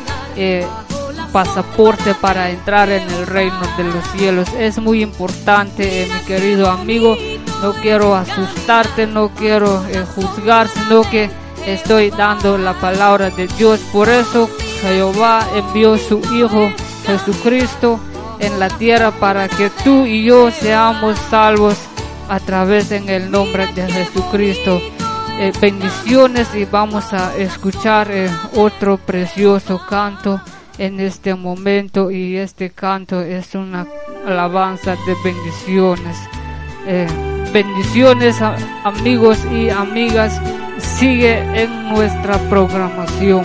pasaporte 1.33 2.15
para 2.15 2.51
entrar 2.51 2.91
en 2.91 3.09
el 3.11 3.27
reino 3.27 3.61
de 3.77 3.85
los 3.85 4.05
cielos. 4.17 4.49
Es 4.59 4.79
muy 4.79 5.03
importante, 5.03 6.09
mi 6.13 6.21
querido 6.27 6.71
amigo, 6.71 7.17
no 7.63 7.73
quiero 7.75 8.15
asustarte, 8.15 9.07
no 9.07 9.29
quiero 9.31 9.87
eh, 9.87 10.05
juzgar, 10.15 10.69
sino 10.69 11.03
que 11.03 11.31
estoy 11.65 12.11
dando 12.11 12.59
la 12.59 12.75
palabra 12.75 13.31
de 13.31 13.47
Dios. 13.47 13.81
Por 13.93 14.09
eso 14.09 14.51
Jehová 14.81 15.47
envió 15.55 15.97
su 15.97 16.21
Hijo 16.35 16.71
Jesucristo 17.07 18.01
en 18.41 18.59
la 18.59 18.69
tierra 18.69 19.13
para 19.13 19.49
que 19.49 19.71
tú 19.85 20.05
y 20.05 20.25
yo 20.25 20.51
seamos 20.51 21.17
salvos 21.31 21.79
a 22.29 22.41
través 22.41 22.91
en 22.91 23.09
el 23.09 23.31
nombre 23.31 23.69
de 23.69 23.91
Jesucristo. 23.91 24.81
Eh, 25.39 25.53
bendiciones 25.61 26.55
y 26.55 26.65
vamos 26.65 27.13
a 27.13 27.37
escuchar 27.37 28.11
eh, 28.11 28.29
otro 28.57 28.99
precioso 28.99 29.81
canto 29.89 30.41
en 30.79 31.01
este 31.01 31.35
momento 31.35 32.11
y 32.11 32.37
este 32.37 32.71
canto 32.71 33.21
es 33.21 33.55
una 33.55 33.87
alabanza 34.27 34.97
de 35.07 35.17
bendiciones. 35.25 36.19
Bendiciones 37.53 38.41
amigos 38.85 39.39
y 39.53 39.69
amigas. 39.69 40.41
Sigue 40.79 41.39
en 41.63 41.91
nuestra 41.91 42.39
programación. 42.49 43.45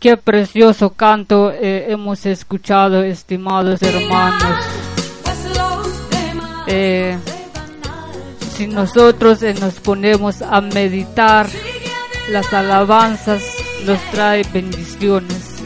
Qué 0.00 0.16
precioso 0.16 0.94
canto 0.94 1.52
eh, 1.52 1.92
hemos 1.92 2.24
escuchado, 2.24 3.02
estimados 3.02 3.82
hermanos. 3.82 4.64
Eh, 6.66 7.18
si 8.56 8.66
nosotros 8.66 9.42
eh, 9.42 9.52
nos 9.60 9.74
ponemos 9.74 10.40
a 10.40 10.62
meditar, 10.62 11.46
las 12.30 12.50
alabanzas 12.54 13.42
nos 13.84 14.00
trae 14.10 14.42
bendiciones. 14.54 15.56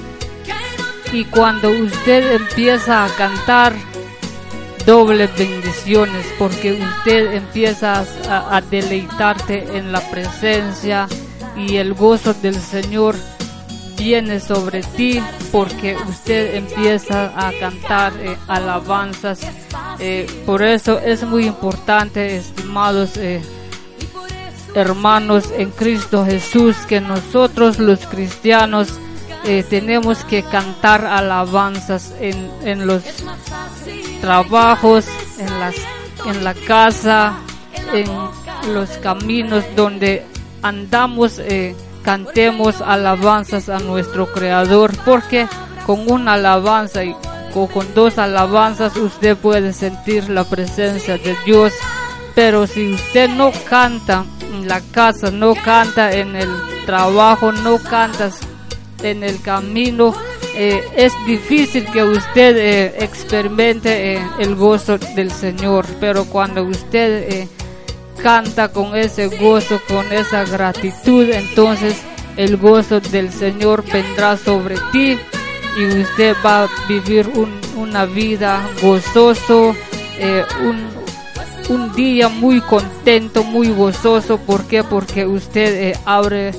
Y 1.13 1.27
cuando 1.27 1.71
usted 1.71 2.33
empieza 2.35 3.05
a 3.05 3.09
cantar, 3.11 3.73
doble 4.85 5.29
bendiciones, 5.39 6.27
porque 6.41 6.73
usted 6.73 7.35
empieza 7.35 8.05
a 8.29 8.61
deleitarte 8.63 9.79
en 9.79 9.93
la 9.93 10.01
presencia 10.11 11.07
y 11.57 11.77
el 11.77 11.95
gozo 11.95 12.35
del 12.35 12.57
Señor 12.57 13.15
viene 13.97 14.41
sobre 14.41 14.83
ti 14.83 15.21
porque 15.53 15.97
usted 15.97 16.57
empieza 16.57 17.33
a 17.37 17.53
cantar 17.59 18.13
eh, 18.19 18.37
alabanzas. 18.49 19.41
Eh, 19.99 20.27
por 20.47 20.63
eso 20.63 20.99
es 20.99 21.23
muy 21.23 21.47
importante, 21.47 22.37
estimados 22.37 23.17
eh, 23.17 23.43
hermanos 24.75 25.53
en 25.57 25.71
Cristo 25.71 26.25
Jesús, 26.25 26.77
que 26.89 27.01
nosotros 27.01 27.79
los 27.79 28.07
cristianos 28.07 28.99
tenemos 29.69 30.25
que 30.25 30.43
cantar 30.43 31.05
alabanzas 31.05 32.15
en, 32.19 32.51
en 32.63 32.87
los 32.87 33.03
trabajos, 34.23 35.05
en, 35.39 35.61
las, 35.61 35.75
en 36.25 36.43
la 36.43 36.55
casa, 36.55 37.35
en 37.93 38.09
los 38.73 38.89
caminos 39.03 39.63
donde 39.77 40.25
andamos 40.63 41.39
cantemos 42.05 42.81
alabanzas 42.81 43.69
a 43.69 43.79
nuestro 43.79 44.31
Creador, 44.31 44.93
porque 45.05 45.49
con 45.87 46.11
una 46.11 46.35
alabanza 46.35 47.05
y 47.05 47.17
con 47.53 47.95
dos 47.95 48.19
alabanzas 48.19 48.97
usted 48.97 49.37
puede 49.37 49.73
sentir 49.73 50.29
la 50.29 50.45
presencia 50.45 51.19
de 51.19 51.37
Dios. 51.47 51.73
Pero 52.35 52.67
si 52.67 52.93
usted 52.93 53.29
no 53.31 53.53
canta 53.69 54.25
en 54.53 54.69
la 54.69 54.81
casa, 54.81 55.31
no 55.31 55.55
canta 55.55 56.13
en 56.13 56.35
el 56.35 56.51
trabajo, 56.85 57.53
no 57.53 57.79
canta 57.79 58.31
en 59.03 59.23
el 59.23 59.41
camino, 59.41 60.15
eh, 60.57 60.83
es 60.97 61.13
difícil 61.27 61.87
que 61.87 62.03
usted 62.03 62.57
eh, 62.57 62.95
experimente 62.99 64.15
eh, 64.15 64.27
el 64.41 64.57
gozo 64.57 64.99
del 64.99 65.31
Señor. 65.31 65.87
Pero 66.01 66.25
cuando 66.25 66.65
usted 66.65 67.49
canta 68.23 68.69
con 68.69 68.97
ese 68.97 69.29
gozo, 69.29 69.81
con 69.89 70.13
esa 70.13 70.45
gratitud, 70.45 71.29
entonces 71.31 71.97
el 72.37 72.57
gozo 72.57 73.01
del 73.01 73.33
Señor 73.33 73.85
vendrá 73.93 74.37
sobre 74.37 74.77
ti 74.93 75.19
y 75.77 75.87
usted 76.01 76.37
va 76.45 76.65
a 76.65 76.69
vivir 76.89 77.29
una 77.77 78.07
vida 78.07 78.69
gozoso, 78.81 79.75
eh, 80.19 80.45
un, 80.63 80.95
día 81.95 82.29
muy 82.29 82.61
contento, 82.61 83.45
muy 83.45 83.69
gozoso. 83.69 84.39
¿Por 84.39 84.67
qué? 84.67 84.83
Porque 84.83 85.27
usted 85.27 85.91
eh, 85.91 85.99
abre 86.05 86.53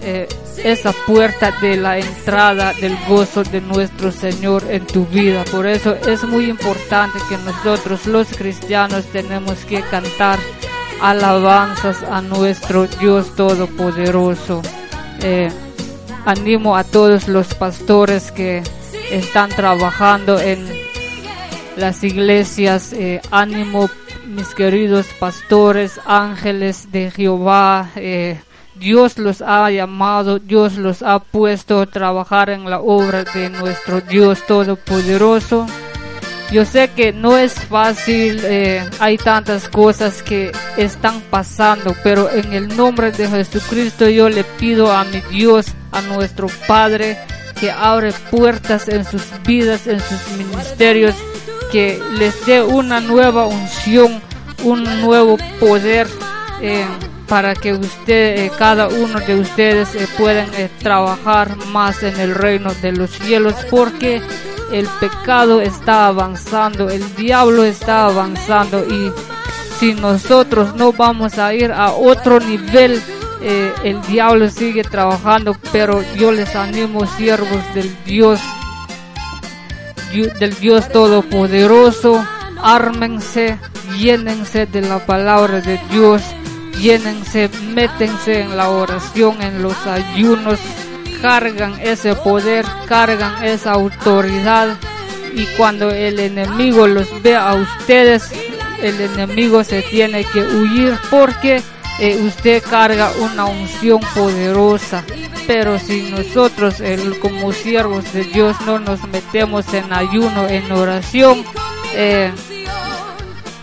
eh, 0.00 0.28
esa 0.64 0.92
puerta 1.06 1.52
de 1.60 1.76
la 1.76 1.98
entrada 1.98 2.72
del 2.80 2.96
gozo 3.08 3.42
de 3.42 3.60
nuestro 3.60 4.12
Señor 4.12 4.64
en 4.68 4.86
tu 4.86 5.04
vida. 5.06 5.44
Por 5.50 5.66
eso 5.66 5.94
es 6.06 6.24
muy 6.24 6.48
importante 6.48 7.18
que 7.28 7.36
nosotros 7.38 8.06
los 8.06 8.28
cristianos 8.28 9.04
tenemos 9.06 9.64
que 9.64 9.82
cantar 9.82 10.38
alabanzas 11.00 12.02
a 12.02 12.20
nuestro 12.20 12.86
Dios 12.86 13.34
Todopoderoso 13.36 14.62
animo 16.26 16.76
a 16.76 16.84
todos 16.84 17.28
los 17.28 17.54
pastores 17.54 18.32
que 18.32 18.62
están 19.10 19.48
trabajando 19.50 20.38
en 20.38 20.66
las 21.76 22.02
iglesias. 22.04 22.92
Eh, 22.92 23.22
ánimo, 23.30 23.88
mis 24.26 24.54
queridos 24.54 25.06
pastores, 25.18 26.00
ángeles 26.04 26.90
de 26.92 27.10
Jehová. 27.10 27.90
Eh, 27.94 28.40
Dios 28.74 29.16
los 29.16 29.40
ha 29.40 29.70
llamado, 29.70 30.38
Dios 30.38 30.76
los 30.76 31.02
ha 31.02 31.20
puesto 31.20 31.80
a 31.80 31.86
trabajar 31.86 32.50
en 32.50 32.68
la 32.68 32.80
obra 32.80 33.24
de 33.24 33.48
nuestro 33.48 34.00
Dios 34.00 34.44
Todopoderoso. 34.46 35.66
Yo 36.50 36.64
sé 36.64 36.90
que 36.94 37.12
no 37.12 37.36
es 37.36 37.54
fácil, 37.54 38.40
eh, 38.44 38.88
hay 39.00 39.18
tantas 39.18 39.68
cosas 39.68 40.22
que 40.22 40.52
están 40.76 41.20
pasando, 41.22 41.94
pero 42.04 42.30
en 42.30 42.52
el 42.52 42.76
nombre 42.76 43.10
de 43.10 43.28
Jesucristo 43.28 44.08
yo 44.08 44.28
le 44.28 44.44
pido 44.44 44.92
a 44.92 45.02
mi 45.04 45.20
Dios, 45.22 45.66
a 45.90 46.02
nuestro 46.02 46.46
Padre, 46.68 47.18
que 47.58 47.72
abre 47.72 48.12
puertas 48.30 48.88
en 48.88 49.04
sus 49.04 49.22
vidas, 49.44 49.88
en 49.88 49.98
sus 49.98 50.20
ministerios, 50.38 51.16
que 51.72 52.00
les 52.16 52.46
dé 52.46 52.62
una 52.62 53.00
nueva 53.00 53.46
unción, 53.46 54.20
un 54.62 54.84
nuevo 55.00 55.38
poder. 55.58 56.06
Eh, 56.62 56.84
para 57.28 57.56
que 57.56 57.72
usted, 57.72 58.38
eh, 58.38 58.52
cada 58.56 58.86
uno 58.86 59.18
de 59.18 59.34
ustedes 59.34 59.88
puedan 60.16 60.48
trabajar 60.78 61.56
más 61.72 62.04
en 62.04 62.20
el 62.20 62.36
reino 62.36 62.72
de 62.74 62.92
los 62.92 63.10
cielos, 63.10 63.54
porque 63.68 64.22
el 64.72 64.86
pecado 65.00 65.60
está 65.60 66.06
avanzando, 66.06 66.88
el 66.88 67.14
diablo 67.14 67.64
está 67.64 68.06
avanzando 68.06 68.84
y 68.84 69.12
si 69.78 69.94
nosotros 69.94 70.74
no 70.74 70.92
vamos 70.92 71.38
a 71.38 71.54
ir 71.54 71.70
a 71.70 71.92
otro 71.92 72.40
nivel, 72.40 73.02
eh, 73.42 73.72
el 73.84 74.00
diablo 74.02 74.48
sigue 74.48 74.82
trabajando, 74.82 75.56
pero 75.72 76.02
yo 76.16 76.32
les 76.32 76.56
animo 76.56 77.06
siervos 77.06 77.62
del 77.74 77.94
Dios, 78.04 78.40
del 80.40 80.54
Dios 80.54 80.88
Todopoderoso, 80.88 82.26
ármense, 82.62 83.58
llénense 83.98 84.66
de 84.66 84.80
la 84.80 85.04
palabra 85.04 85.60
de 85.60 85.78
Dios, 85.90 86.22
llénense, 86.80 87.50
métense 87.74 88.40
en 88.40 88.56
la 88.56 88.70
oración, 88.70 89.42
en 89.42 89.62
los 89.62 89.76
ayunos, 89.86 90.58
cargan 91.20 91.78
ese 91.80 92.14
poder, 92.14 92.64
cargan 92.86 93.44
esa 93.44 93.72
autoridad 93.72 94.76
y 95.32 95.44
cuando 95.56 95.90
el 95.90 96.18
enemigo 96.18 96.86
los 96.86 97.22
ve 97.22 97.36
a 97.36 97.54
ustedes, 97.54 98.30
el 98.80 99.00
enemigo 99.00 99.62
se 99.64 99.82
tiene 99.82 100.24
que 100.24 100.40
huir 100.40 100.94
porque 101.10 101.62
eh, 101.98 102.22
usted 102.26 102.62
carga 102.62 103.10
una 103.20 103.44
unción 103.44 104.00
poderosa. 104.14 105.04
Pero 105.46 105.78
si 105.78 106.10
nosotros 106.10 106.82
como 107.20 107.52
siervos 107.52 108.12
de 108.12 108.24
Dios 108.24 108.56
no 108.66 108.78
nos 108.78 109.06
metemos 109.08 109.72
en 109.74 109.92
ayuno, 109.92 110.48
en 110.48 110.72
oración, 110.72 111.44
eh, 111.94 112.32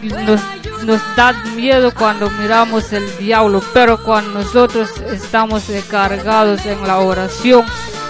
nos 0.02 0.40
nos 0.86 1.02
da 1.16 1.34
miedo 1.56 1.94
cuando 1.94 2.30
miramos 2.30 2.92
el 2.94 3.18
diablo, 3.18 3.62
pero 3.74 4.02
cuando 4.04 4.40
nosotros 4.40 4.90
estamos 5.12 5.64
cargados 5.90 6.66
en 6.66 6.86
la 6.88 7.00
oración, 7.00 7.66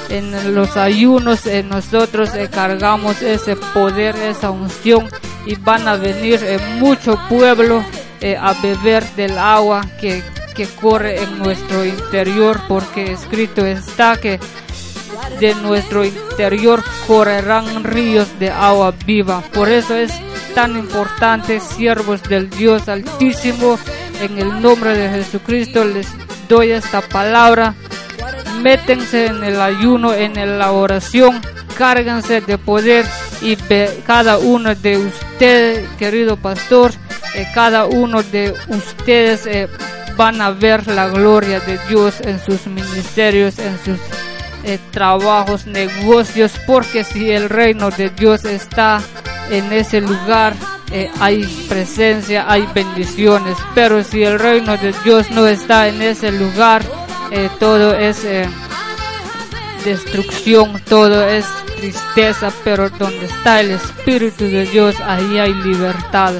en 0.10 0.54
los 0.54 0.78
ayunos, 0.78 1.46
en 1.46 1.70
nosotros 1.70 2.32
cargamos 2.52 3.22
ese 3.22 3.56
poder, 3.56 4.16
esa 4.16 4.52
unción 4.52 5.10
y 5.46 5.56
van 5.56 5.88
a 5.88 5.96
venir 5.96 6.40
eh, 6.44 6.60
mucho 6.80 7.20
pueblo 7.30 7.84
eh, 8.22 8.38
a 8.40 8.54
beber 8.54 9.04
del 9.16 9.38
agua 9.38 9.86
que, 10.00 10.24
que 10.56 10.68
corre 10.68 11.22
en 11.22 11.40
nuestro 11.40 11.86
interior, 11.86 12.62
porque 12.68 13.12
escrito 13.12 13.66
está 13.66 14.18
que 14.18 14.40
de 15.40 15.56
nuestro 15.56 16.06
interior 16.06 16.84
correrán 17.08 17.84
ríos 17.84 18.28
de 18.40 18.50
agua 18.50 18.94
viva. 19.06 19.42
Por 19.54 19.70
eso 19.70 19.96
es 19.96 20.12
tan 20.54 20.78
importante, 20.78 21.60
siervos 21.60 22.24
del 22.24 22.50
Dios 22.50 22.88
Altísimo, 22.90 23.78
en 24.22 24.38
el 24.40 24.62
nombre 24.62 24.98
de 24.98 25.10
Jesucristo 25.10 25.84
les 25.86 26.08
doy 26.48 26.72
esta 26.72 27.02
palabra. 27.02 27.74
Métense 28.62 29.28
en 29.28 29.44
el 29.44 29.60
ayuno, 29.60 30.14
en 30.14 30.60
la 30.60 30.72
oración, 30.72 31.42
cárganse 31.78 32.42
de 32.42 32.58
poder 32.58 33.06
y 33.42 33.58
cada 34.06 34.38
uno 34.38 34.74
de 34.74 34.98
ustedes, 34.98 35.90
querido 35.98 36.38
pastor, 36.38 36.92
eh, 37.36 37.46
cada 37.54 37.86
uno 37.86 38.24
de 38.24 38.54
ustedes 38.70 39.46
eh, 39.46 39.68
van 40.16 40.40
a 40.42 40.52
ver 40.52 40.88
la 40.88 41.10
gloria 41.10 41.60
de 41.60 41.78
Dios 41.90 42.22
en 42.22 42.40
sus 42.40 42.68
ministerios, 42.68 43.60
en 43.60 43.78
sus 43.84 44.00
eh, 44.64 44.80
trabajos, 44.92 45.66
negocios, 45.66 46.54
porque 46.66 47.04
si 47.04 47.32
el 47.32 47.50
reino 47.50 47.90
de 47.90 48.10
Dios 48.12 48.46
está 48.46 49.02
en 49.50 49.72
ese 49.74 50.02
lugar, 50.02 50.54
eh, 50.92 51.12
hay 51.20 51.44
presencia, 51.68 52.46
hay 52.48 52.68
bendiciones, 52.74 53.58
pero 53.74 54.04
si 54.04 54.24
el 54.24 54.40
reino 54.40 54.78
de 54.78 54.94
Dios 55.04 55.32
no 55.32 55.48
está 55.48 55.88
en 55.88 56.02
ese 56.02 56.32
lugar, 56.32 56.84
eh, 57.32 57.50
todo 57.60 57.96
es 57.96 58.26
destrucción, 59.84 60.82
todo 60.88 61.28
es 61.28 61.46
tristeza, 61.80 62.52
pero 62.64 62.90
donde 62.90 63.26
está 63.26 63.60
el 63.60 63.72
Espíritu 63.72 64.46
de 64.46 64.66
Dios, 64.66 64.96
ahí 65.06 65.40
hay 65.40 65.54
libertad. 65.54 66.36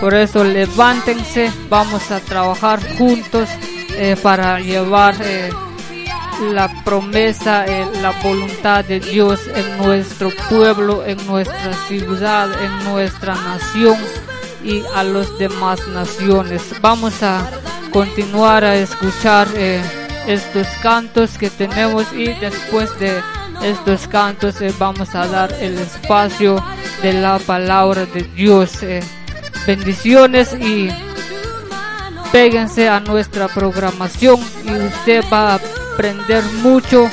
Por 0.00 0.14
eso 0.14 0.44
levántense, 0.44 1.50
vamos 1.70 2.10
a 2.10 2.20
trabajar 2.20 2.80
juntos 2.96 3.48
para 4.22 4.60
llevar 4.60 5.14
la 6.40 6.68
promesa, 6.84 7.64
eh, 7.66 7.86
la 8.02 8.12
voluntad 8.22 8.84
de 8.84 9.00
Dios 9.00 9.40
en 9.54 9.78
nuestro 9.78 10.30
pueblo, 10.48 11.04
en 11.04 11.24
nuestra 11.26 11.72
ciudad, 11.88 12.48
en 12.62 12.84
nuestra 12.84 13.34
nación 13.34 13.96
y 14.62 14.82
a 14.94 15.02
las 15.02 15.38
demás 15.38 15.86
naciones. 15.88 16.62
Vamos 16.80 17.22
a 17.22 17.48
continuar 17.90 18.64
a 18.64 18.74
escuchar 18.76 19.48
eh, 19.54 19.82
estos 20.26 20.66
cantos 20.82 21.38
que 21.38 21.50
tenemos 21.50 22.12
y 22.12 22.26
después 22.34 22.98
de 22.98 23.22
estos 23.62 24.06
cantos 24.08 24.60
eh, 24.60 24.72
vamos 24.78 25.14
a 25.14 25.26
dar 25.26 25.52
el 25.60 25.78
espacio 25.78 26.62
de 27.02 27.14
la 27.14 27.38
palabra 27.38 28.04
de 28.06 28.22
Dios. 28.22 28.78
bendiciones 29.66 30.54
y 30.54 30.88
péguense 32.30 32.88
a 32.88 33.00
nuestra 33.00 33.48
programación 33.48 34.38
y 34.64 34.70
usted 34.70 35.24
va 35.32 35.54
a 35.54 35.60
aprender 35.96 36.44
mucho. 36.62 37.08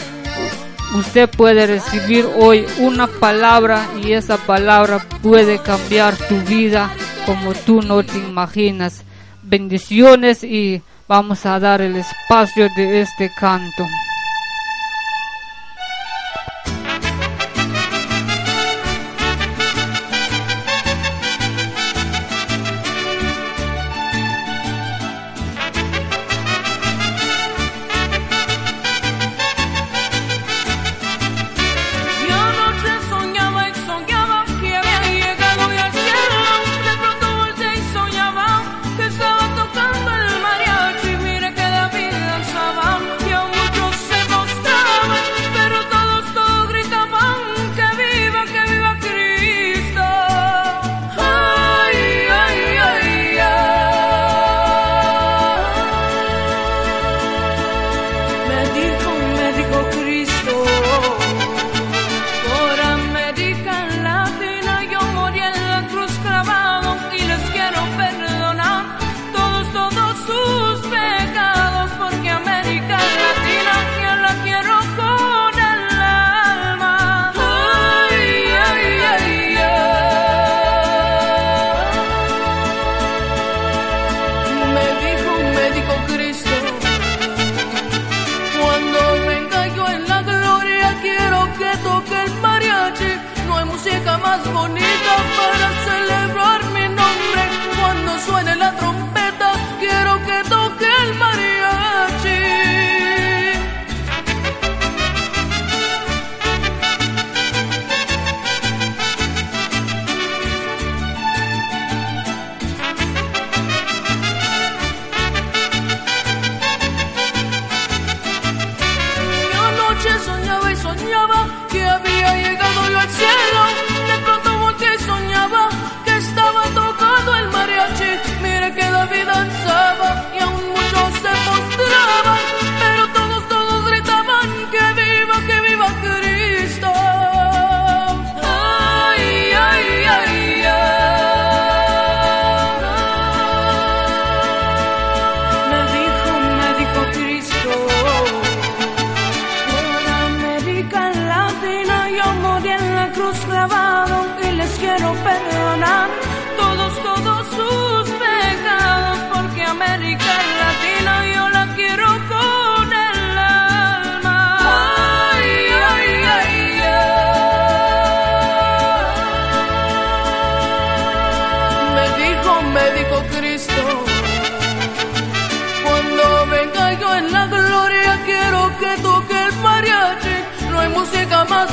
Usted 0.93 1.29
puede 1.29 1.65
recibir 1.65 2.27
hoy 2.35 2.65
una 2.79 3.07
palabra 3.07 3.87
y 4.03 4.11
esa 4.11 4.37
palabra 4.37 4.99
puede 5.21 5.57
cambiar 5.59 6.17
tu 6.17 6.35
vida 6.41 6.93
como 7.25 7.53
tú 7.53 7.81
no 7.81 8.03
te 8.03 8.17
imaginas. 8.17 9.03
Bendiciones 9.41 10.43
y 10.43 10.81
vamos 11.07 11.45
a 11.45 11.61
dar 11.61 11.79
el 11.81 11.95
espacio 11.95 12.67
de 12.75 12.99
este 12.99 13.31
canto. 13.39 13.87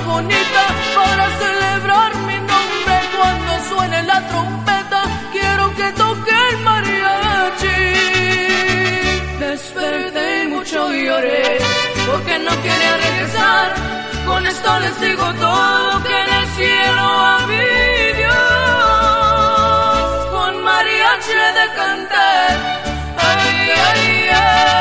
bonita 0.04 0.64
para 0.94 1.24
celebrar 1.42 2.14
mi 2.28 2.38
nombre 2.52 2.96
cuando 3.16 3.50
suene 3.68 4.02
la 4.04 4.26
trompeta. 4.28 5.02
Quiero 5.32 5.74
que 5.74 5.92
toque 5.92 6.34
el 6.50 6.56
mariachi. 6.68 7.82
Desperté 9.38 10.44
y 10.44 10.48
mucho 10.48 10.92
lloré 10.92 11.58
porque 12.06 12.38
no 12.38 12.50
quería 12.62 12.96
regresar. 13.06 13.74
Con 14.26 14.46
esto 14.46 14.78
les 14.80 15.00
digo 15.00 15.26
todo 15.34 16.02
que 16.02 16.16
en 16.24 16.30
el 16.40 16.46
cielo 16.58 17.02
había 17.02 18.14
Dios 18.20 18.40
con 20.34 20.62
mariachi 20.62 21.40
de 21.58 21.66
cantar. 21.80 22.52
Ay, 23.18 23.70
ay, 23.88 24.28
ay. 24.32 24.79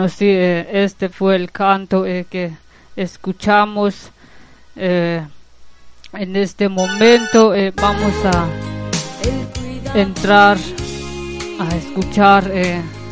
hermanos, 0.00 0.12
sí, 0.12 0.30
este 0.30 1.10
fue 1.10 1.36
el 1.36 1.50
canto 1.50 2.06
eh, 2.06 2.24
que 2.30 2.52
escuchamos 2.96 4.10
eh, 4.76 5.26
en 6.12 6.36
este 6.36 6.68
momento. 6.70 7.54
Eh, 7.54 7.72
vamos 7.74 8.14
a 8.24 8.48
entrar 9.94 10.56
a 11.58 11.76
escuchar 11.76 12.50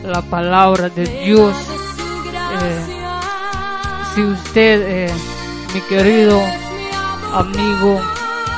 la 0.03 0.23
palabra 0.23 0.89
de 0.89 1.05
Dios. 1.25 1.55
si 4.15 4.23
usted, 4.23 5.11
mi 5.75 5.81
querido 5.83 6.41
amigo, 7.35 8.01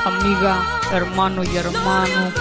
amiga, 0.05 0.63
hermano 0.93 1.43
y 1.43 1.57
hermano, 1.57 2.31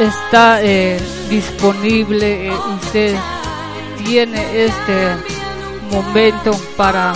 está 0.00 0.60
disponible, 1.28 2.50
usted 2.82 3.16
tiene 4.04 4.64
este 4.64 5.16
momento 5.90 6.52
para 6.76 7.12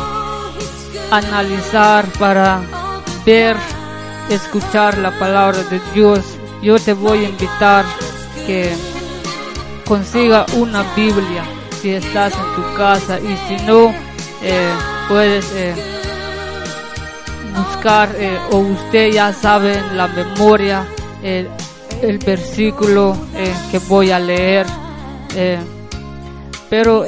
analizar, 1.10 2.06
para 2.18 2.60
ver, 3.24 3.56
escuchar 4.28 4.98
la 4.98 5.10
palabra 5.18 5.62
de 5.64 5.80
Dios, 5.94 6.20
yo 6.62 6.78
te 6.78 6.92
voy 6.92 7.24
a 7.24 7.28
invitar 7.28 7.84
que 8.46 8.72
consiga 9.84 10.46
una 10.54 10.82
Biblia 10.94 11.44
si 11.80 11.90
estás 11.90 12.32
en 12.32 12.54
tu 12.54 12.76
casa 12.76 13.20
y 13.20 13.36
si 13.46 13.62
no 13.64 13.94
eh, 14.42 14.72
puedes 15.08 15.44
eh, 15.52 15.74
buscar 17.54 18.14
eh, 18.16 18.38
o 18.50 18.58
usted 18.58 19.12
ya 19.12 19.32
sabe 19.32 19.78
en 19.78 19.96
la 19.96 20.08
memoria 20.08 20.86
el 22.08 22.18
versículo 22.18 23.16
que 23.70 23.78
voy 23.80 24.10
a 24.10 24.18
leer 24.18 24.66
pero 26.74 27.04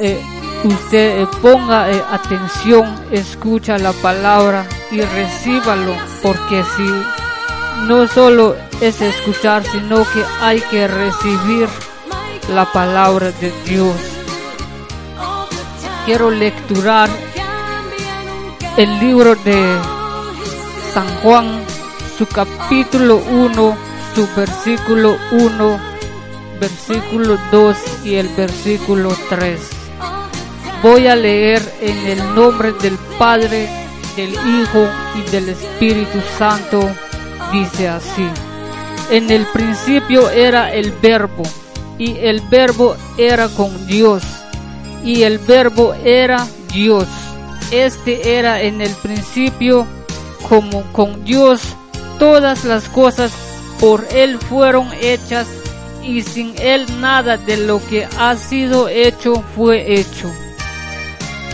usted 0.63 1.21
eh, 1.21 1.27
ponga 1.41 1.91
eh, 1.91 2.01
atención, 2.09 2.85
escucha 3.11 3.77
la 3.77 3.91
palabra 3.91 4.65
y 4.91 5.01
recíbalo, 5.01 5.93
porque 6.23 6.63
si 6.75 7.85
no 7.85 8.07
solo 8.07 8.55
es 8.79 9.01
escuchar, 9.01 9.63
sino 9.65 10.03
que 10.05 10.23
hay 10.39 10.61
que 10.71 10.87
recibir 10.87 11.67
la 12.53 12.65
palabra 12.71 13.31
de 13.31 13.51
Dios. 13.65 13.95
Quiero 16.05 16.31
lecturar 16.31 17.09
el 18.77 18.99
libro 19.01 19.35
de 19.35 19.77
San 20.93 21.07
Juan, 21.21 21.61
su 22.17 22.25
capítulo 22.25 23.17
1, 23.17 23.77
su 24.17 24.27
versículo 24.35 25.15
1, 25.29 25.79
versículo 26.59 27.37
2 27.51 27.77
y 28.03 28.15
el 28.15 28.27
versículo 28.29 29.15
3. 29.29 29.59
Voy 30.81 31.05
a 31.05 31.15
leer 31.15 31.61
en 31.81 31.97
el 32.07 32.33
nombre 32.33 32.71
del 32.81 32.97
Padre, 33.19 33.69
del 34.15 34.31
Hijo 34.31 34.87
y 35.13 35.29
del 35.29 35.49
Espíritu 35.49 36.17
Santo. 36.35 36.89
Dice 37.51 37.89
así. 37.89 38.27
En 39.11 39.29
el 39.29 39.45
principio 39.53 40.31
era 40.31 40.73
el 40.73 40.93
verbo 40.93 41.43
y 41.99 42.17
el 42.17 42.41
verbo 42.49 42.95
era 43.19 43.47
con 43.49 43.85
Dios 43.85 44.23
y 45.03 45.21
el 45.21 45.37
verbo 45.37 45.93
era 46.03 46.47
Dios. 46.73 47.05
Este 47.69 48.35
era 48.39 48.63
en 48.63 48.81
el 48.81 48.95
principio 48.95 49.85
como 50.49 50.81
con 50.91 51.23
Dios. 51.23 51.61
Todas 52.17 52.65
las 52.65 52.89
cosas 52.89 53.31
por 53.79 54.05
Él 54.11 54.37
fueron 54.39 54.89
hechas 55.01 55.47
y 56.03 56.21
sin 56.21 56.53
Él 56.59 56.85
nada 56.99 57.37
de 57.37 57.57
lo 57.57 57.85
que 57.87 58.07
ha 58.17 58.35
sido 58.35 58.87
hecho 58.87 59.43
fue 59.55 59.99
hecho 59.99 60.31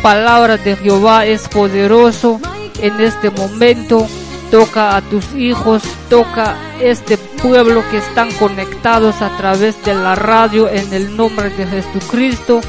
palabra 0.04 0.58
de 0.58 0.76
Jehová 0.76 1.26
es 1.26 1.48
poderoso 1.48 2.40
en 2.80 3.00
este 3.00 3.32
momento. 3.32 4.06
Toca 4.52 4.98
a 4.98 5.02
tus 5.02 5.34
hijos, 5.34 5.82
toca 6.10 6.56
este 6.80 7.18
pueblo 7.18 7.84
que 7.90 7.98
están 7.98 8.32
conectados 8.34 9.22
a 9.24 9.36
través 9.38 9.84
de 9.84 9.96
la 9.96 10.14
radio 10.14 10.70
en 10.70 10.94
el 10.94 11.16
nombre 11.18 11.50
de 11.50 11.66
Jesucristo. 11.66 12.62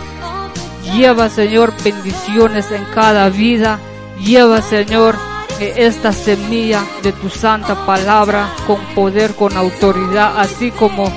Lleva, 0.94 1.28
Señor, 1.28 1.74
bendiciones 1.84 2.70
en 2.70 2.84
cada 2.94 3.28
vida. 3.28 3.80
Lleva, 4.18 4.62
Señor, 4.62 5.16
esta 5.60 6.12
semilla 6.12 6.82
de 7.02 7.12
tu 7.12 7.28
santa 7.28 7.86
palabra 7.86 8.48
con 8.66 8.80
poder, 8.94 9.34
con 9.34 9.56
autoridad, 9.56 10.38
así 10.38 10.70
como 10.70 11.12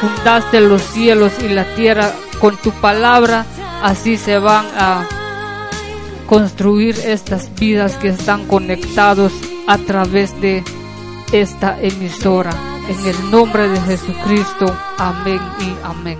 fundaste 0.00 0.60
los 0.60 0.82
cielos 0.82 1.32
y 1.42 1.48
la 1.48 1.64
tierra 1.74 2.12
con 2.40 2.56
tu 2.56 2.70
palabra 2.72 3.46
así 3.82 4.16
se 4.16 4.38
van 4.38 4.66
a 4.76 5.06
construir 6.26 6.96
estas 7.04 7.54
vidas 7.56 7.96
que 7.96 8.08
están 8.08 8.46
conectados 8.46 9.32
a 9.66 9.76
través 9.78 10.40
de 10.40 10.64
esta 11.32 11.78
emisora. 11.80 12.52
En 12.88 13.06
el 13.06 13.30
nombre 13.30 13.68
de 13.68 13.80
Jesucristo, 13.80 14.76
amén 14.98 15.40
y 15.60 15.74
amén. 15.84 16.18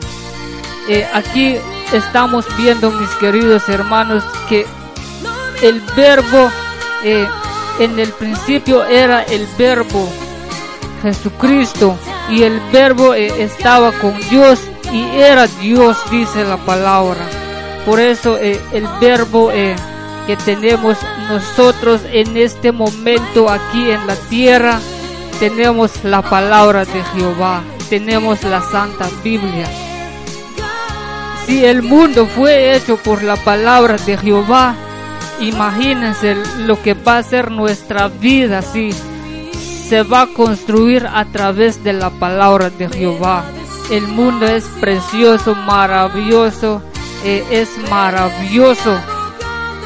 Eh, 0.88 1.06
aquí 1.12 1.56
estamos 1.92 2.44
viendo, 2.56 2.90
mis 2.90 3.10
queridos 3.10 3.68
hermanos, 3.68 4.24
que 4.48 4.66
el 5.62 5.80
verbo 5.96 6.50
eh, 7.04 7.26
en 7.78 7.98
el 7.98 8.10
principio 8.10 8.84
era 8.84 9.22
el 9.22 9.46
verbo 9.58 10.08
Jesucristo 11.02 11.96
y 12.28 12.42
el 12.42 12.60
verbo 12.72 13.14
eh, 13.14 13.42
estaba 13.42 13.92
con 13.92 14.16
Dios 14.30 14.60
y 14.92 15.04
era 15.16 15.46
Dios, 15.46 15.98
dice 16.10 16.44
la 16.44 16.58
palabra. 16.58 17.20
Por 17.86 17.98
eso 17.98 18.36
eh, 18.38 18.60
el 18.72 18.86
verbo 19.00 19.50
que 20.26 20.36
tenemos 20.36 20.98
nosotros 21.28 22.02
en 22.12 22.36
este 22.36 22.70
momento 22.70 23.48
aquí 23.48 23.90
en 23.90 24.06
la 24.06 24.14
tierra, 24.14 24.78
tenemos 25.40 26.04
la 26.04 26.22
palabra 26.22 26.84
de 26.84 27.02
Jehová, 27.02 27.62
tenemos 27.88 28.42
la 28.44 28.60
Santa 28.60 29.08
Biblia. 29.24 29.66
Si 31.46 31.64
el 31.64 31.82
mundo 31.82 32.26
fue 32.26 32.76
hecho 32.76 32.96
por 32.96 33.22
la 33.24 33.34
palabra 33.34 33.96
de 33.96 34.16
Jehová, 34.16 34.76
imagínense 35.48 36.36
lo 36.58 36.80
que 36.80 36.94
va 36.94 37.18
a 37.18 37.22
ser 37.22 37.50
nuestra 37.50 38.08
vida 38.08 38.62
si 38.62 38.92
se 39.88 40.02
va 40.02 40.22
a 40.22 40.26
construir 40.26 41.06
a 41.06 41.24
través 41.26 41.84
de 41.84 41.92
la 41.92 42.10
palabra 42.10 42.70
de 42.70 42.88
Jehová. 42.88 43.44
El 43.90 44.06
mundo 44.08 44.46
es 44.46 44.64
precioso, 44.80 45.54
maravilloso, 45.54 46.80
eh, 47.24 47.44
es 47.50 47.68
maravilloso. 47.90 48.98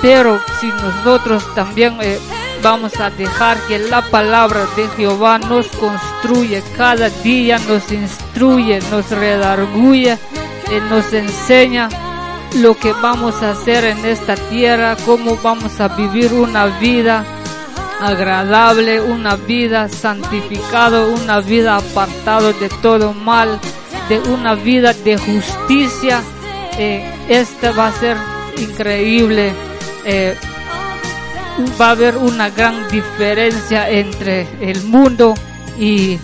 Pero 0.02 0.38
si 0.60 0.68
nosotros 0.68 1.42
también 1.54 1.96
eh, 2.00 2.18
vamos 2.62 3.00
a 3.00 3.10
dejar 3.10 3.58
que 3.66 3.78
la 3.78 4.02
palabra 4.02 4.66
de 4.76 4.86
Jehová 4.96 5.38
nos 5.38 5.66
construye 5.68 6.62
cada 6.76 7.08
día, 7.10 7.58
nos 7.66 7.90
instruye, 7.90 8.80
nos 8.90 9.10
redarguye, 9.10 10.12
eh, 10.12 10.80
nos 10.88 11.12
enseña 11.12 11.88
lo 12.54 12.76
que 12.76 12.92
vamos 12.92 13.42
a 13.42 13.50
hacer 13.50 13.84
en 13.84 14.04
esta 14.04 14.34
tierra, 14.34 14.96
cómo 15.04 15.36
vamos 15.42 15.80
a 15.80 15.88
vivir 15.88 16.32
una 16.32 16.66
vida 16.78 17.24
agradable, 18.00 19.00
una 19.00 19.36
vida 19.36 19.88
santificada, 19.88 21.06
una 21.06 21.40
vida 21.40 21.76
apartado 21.76 22.52
de 22.52 22.68
todo 22.68 23.12
mal, 23.12 23.60
de 24.08 24.20
una 24.20 24.54
vida 24.54 24.92
de 24.92 25.16
justicia 25.16 26.22
eh, 26.78 27.10
esta 27.28 27.72
va 27.72 27.88
a 27.88 27.92
ser 27.92 28.16
increíble. 28.58 29.52
Eh, 30.04 30.36
va 31.80 31.88
a 31.88 31.90
haber 31.92 32.18
una 32.18 32.50
gran 32.50 32.86
diferencia 32.88 33.88
entre 33.88 34.46
el 34.60 34.82
mundo 34.84 35.34
y 35.78 36.18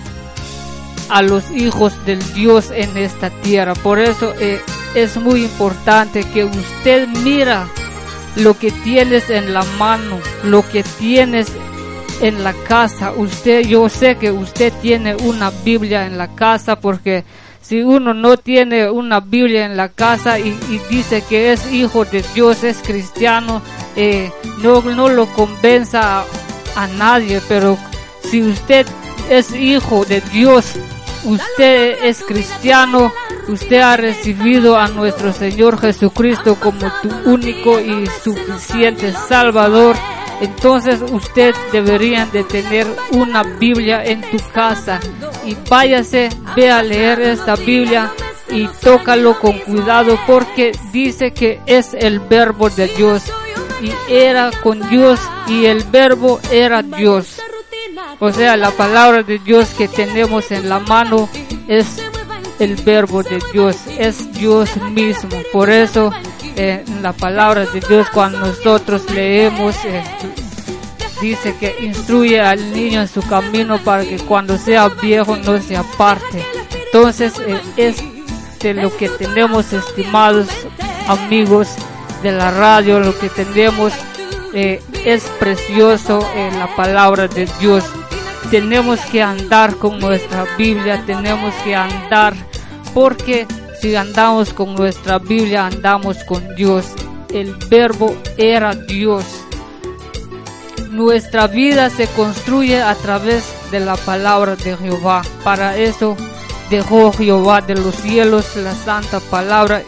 a 1.08 1.22
los 1.22 1.50
hijos 1.50 2.04
del 2.04 2.20
Dios 2.34 2.70
en 2.70 2.96
esta 2.98 3.30
tierra. 3.30 3.74
Por 3.74 3.98
eso 3.98 4.34
eh, 4.38 4.60
es 4.94 5.16
muy 5.16 5.44
importante 5.44 6.24
que 6.24 6.44
usted 6.44 7.08
mira 7.24 7.66
lo 8.36 8.58
que 8.58 8.70
tienes 8.70 9.30
en 9.30 9.52
la 9.52 9.64
mano, 9.78 10.18
lo 10.44 10.66
que 10.68 10.82
tienes 10.82 11.48
en 12.20 12.44
la 12.44 12.52
casa. 12.52 13.12
Usted, 13.12 13.66
yo 13.66 13.88
sé 13.88 14.16
que 14.16 14.30
usted 14.30 14.72
tiene 14.80 15.16
una 15.16 15.50
Biblia 15.64 16.06
en 16.06 16.18
la 16.18 16.28
casa 16.28 16.76
porque 16.76 17.24
si 17.60 17.80
uno 17.80 18.12
no 18.12 18.36
tiene 18.36 18.90
una 18.90 19.20
Biblia 19.20 19.64
en 19.64 19.76
la 19.76 19.88
casa 19.88 20.38
y, 20.38 20.50
dice 20.90 21.22
que 21.28 21.52
es 21.52 21.72
hijo 21.72 22.04
de 22.04 22.24
Dios, 22.34 22.64
es 22.64 22.78
cristiano, 22.78 23.62
eh, 23.96 24.30
no, 24.58 24.82
no 24.82 25.08
lo 25.08 25.26
convenza 25.26 26.24
a, 26.74 26.86
nadie, 26.88 27.40
pero 27.48 27.78
si 28.28 28.42
usted 28.42 28.86
es 29.30 29.54
hijo 29.54 30.04
de 30.04 30.20
Dios, 30.32 30.72
usted 31.24 32.04
es 32.04 32.22
cristiano, 32.24 33.12
usted 33.48 33.80
ha 33.80 33.96
recibido 33.96 34.76
a 34.76 34.88
nuestro 34.88 35.32
Señor 35.32 35.80
Jesucristo 35.80 36.56
como 36.56 36.90
tu 37.02 37.30
único 37.30 37.80
y 37.80 38.06
suficiente 38.22 39.12
Salvador, 39.12 39.96
entonces 40.40 41.00
usted 41.10 41.54
debería 41.70 42.26
de 42.26 42.44
tener 42.44 42.86
una 43.12 43.42
Biblia 43.42 44.04
en 44.04 44.20
tu 44.22 44.38
casa. 44.52 45.00
Y 45.44 45.56
váyase, 45.68 46.28
ve 46.56 46.70
a 46.70 46.82
leer 46.82 47.20
esta 47.20 47.54
Biblia 47.56 48.12
y 48.50 48.66
tócalo 48.66 49.38
con 49.38 49.58
cuidado 49.60 50.18
porque 50.26 50.72
dice 50.92 51.32
que 51.32 51.60
es 51.66 51.94
el 51.94 52.20
verbo 52.20 52.70
de 52.70 52.88
Dios. 52.88 53.22
Y 53.80 53.92
era 54.12 54.50
con 54.62 54.88
Dios 54.88 55.20
y 55.48 55.66
el 55.66 55.84
verbo 55.84 56.40
era 56.50 56.82
Dios. 56.82 57.38
O 58.18 58.32
sea, 58.32 58.56
la 58.56 58.70
palabra 58.70 59.22
de 59.22 59.38
Dios 59.38 59.70
que 59.76 59.88
tenemos 59.88 60.52
en 60.52 60.68
la 60.68 60.78
mano 60.78 61.28
es 61.66 62.00
el 62.58 62.76
verbo 62.76 63.22
de 63.22 63.40
Dios, 63.52 63.76
es 63.98 64.32
Dios 64.32 64.76
mismo. 64.90 65.30
Por 65.52 65.70
eso 65.70 66.12
eh, 66.56 66.84
la 67.00 67.12
palabra 67.12 67.66
de 67.66 67.80
Dios 67.80 68.08
cuando 68.12 68.38
nosotros 68.38 69.10
leemos 69.10 69.74
eh, 69.84 70.02
dice 71.20 71.54
que 71.58 71.76
instruye 71.80 72.40
al 72.40 72.72
niño 72.72 73.00
en 73.00 73.08
su 73.08 73.22
camino 73.22 73.78
para 73.78 74.04
que 74.04 74.18
cuando 74.18 74.58
sea 74.58 74.88
viejo 74.88 75.36
no 75.36 75.60
se 75.60 75.76
aparte. 75.76 76.44
Entonces 76.84 77.34
eh, 77.40 77.60
es 77.76 78.02
de 78.60 78.74
lo 78.74 78.96
que 78.96 79.08
tenemos 79.08 79.72
estimados 79.72 80.48
amigos 81.08 81.68
de 82.22 82.32
la 82.32 82.50
radio, 82.50 83.00
lo 83.00 83.18
que 83.18 83.28
tenemos 83.28 83.92
es 84.54 85.24
precioso 85.40 86.24
en 86.36 86.58
la 86.58 86.76
palabra 86.76 87.26
de 87.26 87.48
Dios 87.58 87.84
tenemos 88.52 89.00
que 89.06 89.22
andar 89.22 89.76
con 89.76 89.98
nuestra 89.98 90.44
Biblia, 90.58 91.02
tenemos 91.06 91.54
que 91.64 91.74
andar 91.74 92.34
porque 92.92 93.46
si 93.80 93.96
andamos 93.96 94.52
con 94.52 94.74
nuestra 94.74 95.18
Biblia, 95.18 95.64
andamos 95.64 96.22
con 96.24 96.54
Dios. 96.54 96.84
El 97.30 97.54
verbo 97.70 98.14
era 98.36 98.74
Dios. 98.74 99.24
Nuestra 100.90 101.46
vida 101.46 101.88
se 101.88 102.06
construye 102.08 102.82
a 102.82 102.94
través 102.94 103.42
de 103.70 103.80
la 103.80 103.96
palabra 103.96 104.54
de 104.54 104.76
Jehová. 104.76 105.22
Para 105.42 105.78
eso 105.78 106.14
dejó 106.68 107.10
Jehová 107.10 107.62
de 107.62 107.76
los 107.76 107.94
cielos 107.94 108.54
la 108.56 108.74
santa 108.74 109.20
palabra 109.20 109.82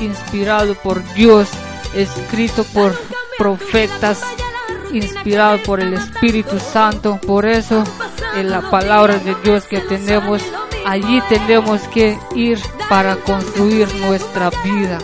inspirado 0.00 0.74
por 0.74 1.04
Dios, 1.14 1.46
escrito 1.94 2.64
por 2.64 2.98
profetas, 3.38 4.20
inspirado 4.92 5.62
por 5.62 5.78
el 5.78 5.94
Espíritu 5.94 6.58
Santo. 6.58 7.20
Por 7.24 7.46
eso 7.46 7.84
en 8.34 8.50
la 8.50 8.70
palabra 8.70 9.18
de 9.18 9.34
Dios 9.42 9.64
que 9.64 9.80
tenemos, 9.80 10.42
allí 10.86 11.20
tenemos 11.28 11.80
que 11.88 12.18
ir 12.34 12.58
para 12.88 13.16
construir 13.16 13.88
nuestra 13.96 14.50
vida. 14.64 14.98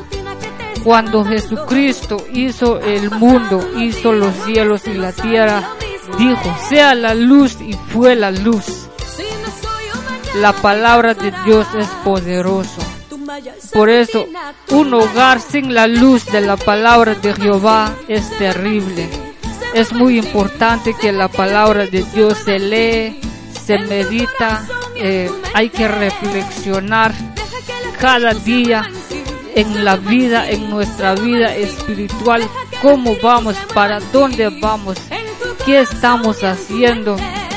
Cuando 0.82 1.24
Jesucristo 1.24 2.24
hizo 2.32 2.80
el 2.80 3.10
mundo, 3.10 3.66
hizo 3.78 4.12
los 4.12 4.34
cielos 4.44 4.86
y 4.86 4.94
la 4.94 5.12
tierra, 5.12 5.62
dijo, 6.18 6.56
sea 6.68 6.94
la 6.94 7.14
luz 7.14 7.60
y 7.60 7.72
fue 7.72 8.14
la 8.14 8.30
luz. 8.30 8.88
La 10.36 10.52
palabra 10.52 11.14
de 11.14 11.32
Dios 11.44 11.66
es 11.78 11.88
poderoso. 12.04 12.80
Por 13.72 13.88
eso, 13.88 14.26
un 14.70 14.94
hogar 14.94 15.40
sin 15.40 15.74
la 15.74 15.86
luz 15.86 16.26
de 16.26 16.40
la 16.40 16.56
palabra 16.56 17.14
de 17.14 17.32
Jehová 17.34 17.92
es 18.08 18.28
terrible 18.38 19.23
es 19.74 19.92
muy 19.92 20.18
importante 20.18 20.94
que 20.94 21.12
la 21.12 21.28
palabra 21.28 21.86
de 21.86 22.02
Dios 22.14 22.38
se 22.44 22.58
lee, 22.58 23.20
se 23.64 23.78
medita, 23.78 24.66
eh, 24.96 25.30
hay 25.52 25.70
que 25.70 25.88
reflexionar 25.88 27.12
cada 27.98 28.34
día 28.34 28.88
en 29.54 29.84
la 29.84 29.96
vida, 29.96 30.48
en 30.48 30.68
nuestra 30.68 31.14
vida 31.14 31.54
espiritual, 31.54 32.42
cómo 32.82 33.16
vamos, 33.22 33.56
para 33.72 34.00
dónde 34.12 34.48
vamos, 34.60 34.98
qué 35.64 35.80
estamos 35.80 36.42
haciendo, 36.42 37.16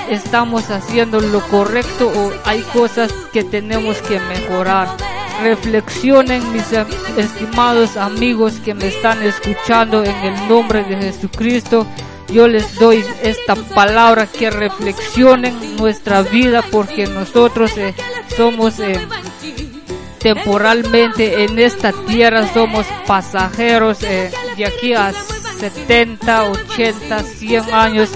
estamos 0.10 0.70
haciendo 0.70 1.20
lo 1.20 1.42
correcto 1.42 2.08
o 2.08 2.32
hay 2.46 2.62
cosas 2.62 3.12
que 3.34 3.44
tenemos 3.44 3.98
que 4.04 4.20
mejorar. 4.20 4.88
Reflexionen 5.42 6.52
mis 6.52 6.72
estimados 7.18 7.96
amigos 7.98 8.54
que 8.64 8.74
me 8.74 8.88
están 8.88 9.22
escuchando 9.24 10.04
en 10.04 10.16
el 10.16 10.48
nombre 10.48 10.84
de 10.84 10.98
Jesucristo 10.98 11.86
yo 12.30 12.48
les 12.48 12.76
doy 12.76 13.04
esta 13.24 13.56
palabra 13.56 14.28
que 14.28 14.50
reflexionen 14.50 15.78
nuestra 15.78 16.22
vida 16.24 16.62
porque 16.72 17.08
nosotros 17.08 17.78
eh, 17.78 17.94
somos 18.36 18.80
eh, 18.80 19.00
temporalmente 20.20 21.46
en 21.46 21.58
esta 21.58 21.94
tierra, 22.06 22.46
somos 22.54 22.86
pasajeros 23.06 24.04
eh, 24.04 24.30
de 24.58 24.66
aquí 24.66 24.94
a 24.94 25.14
70, 25.14 26.50
80, 26.52 27.24
100 27.24 27.74
años. 27.74 28.10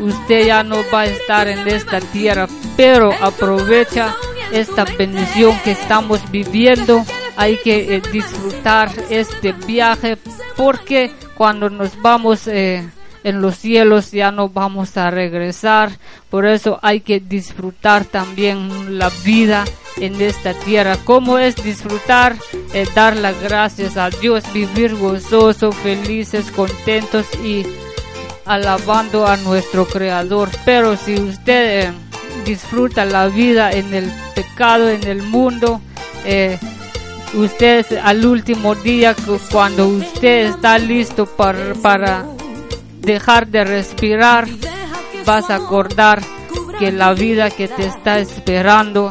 Usted 0.00 0.46
ya 0.46 0.64
no 0.64 0.78
va 0.92 1.02
a 1.02 1.06
estar 1.06 1.46
en 1.46 1.68
esta 1.68 2.00
tierra, 2.00 2.48
pero 2.76 3.12
aprovecha 3.20 4.16
esta 4.52 4.84
bendición 4.84 5.58
que 5.64 5.72
estamos 5.72 6.20
viviendo. 6.30 7.04
Hay 7.36 7.58
que 7.58 8.00
disfrutar 8.12 8.90
este 9.10 9.52
viaje 9.52 10.18
porque 10.56 11.10
cuando 11.34 11.70
nos 11.70 12.00
vamos 12.00 12.46
en 12.46 12.92
los 13.24 13.56
cielos 13.56 14.12
ya 14.12 14.30
no 14.30 14.48
vamos 14.48 14.96
a 14.96 15.10
regresar. 15.10 15.92
Por 16.30 16.46
eso 16.46 16.78
hay 16.82 17.00
que 17.00 17.20
disfrutar 17.20 18.04
también 18.04 18.98
la 18.98 19.10
vida 19.24 19.64
en 19.96 20.20
esta 20.20 20.54
tierra. 20.54 20.96
¿Cómo 21.04 21.38
es 21.38 21.56
disfrutar? 21.56 22.36
dar 22.94 23.16
las 23.16 23.40
gracias 23.42 23.96
a 23.96 24.10
Dios, 24.10 24.44
vivir 24.52 24.94
gozoso, 24.96 25.72
felices, 25.72 26.50
contentos 26.50 27.26
y 27.42 27.66
alabando 28.44 29.26
a 29.26 29.36
nuestro 29.36 29.86
Creador. 29.86 30.50
Pero 30.64 30.96
si 30.96 31.14
usted 31.14 31.88
eh, 31.88 31.92
disfruta 32.44 33.04
la 33.04 33.28
vida 33.28 33.70
en 33.70 33.94
el 33.94 34.10
pecado, 34.34 34.88
en 34.88 35.06
el 35.06 35.22
mundo, 35.22 35.80
eh, 36.24 36.58
usted 37.34 37.86
al 38.02 38.24
último 38.24 38.74
día, 38.74 39.14
cuando 39.50 39.88
usted 39.88 40.46
está 40.46 40.78
listo 40.78 41.26
para, 41.26 41.74
para 41.74 42.26
dejar 43.00 43.46
de 43.48 43.64
respirar, 43.64 44.46
vas 45.24 45.50
a 45.50 45.56
acordar 45.56 46.20
que 46.78 46.92
la 46.92 47.14
vida 47.14 47.50
que 47.50 47.68
te 47.68 47.86
está 47.86 48.18
esperando 48.18 49.08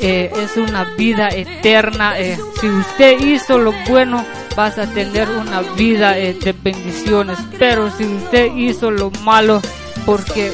eh, 0.00 0.30
es 0.34 0.56
una 0.56 0.84
vida 0.96 1.28
eterna. 1.28 2.18
Eh, 2.18 2.38
si 2.60 2.68
usted 2.68 3.20
hizo 3.20 3.58
lo 3.58 3.72
bueno, 3.88 4.24
vas 4.56 4.78
a 4.78 4.86
tener 4.86 5.28
una 5.28 5.60
vida 5.60 6.12
de 6.12 6.54
bendiciones. 6.62 7.38
Pero 7.58 7.90
si 7.90 8.04
usted 8.04 8.54
hizo 8.54 8.90
lo 8.90 9.10
malo, 9.24 9.60
porque 10.06 10.52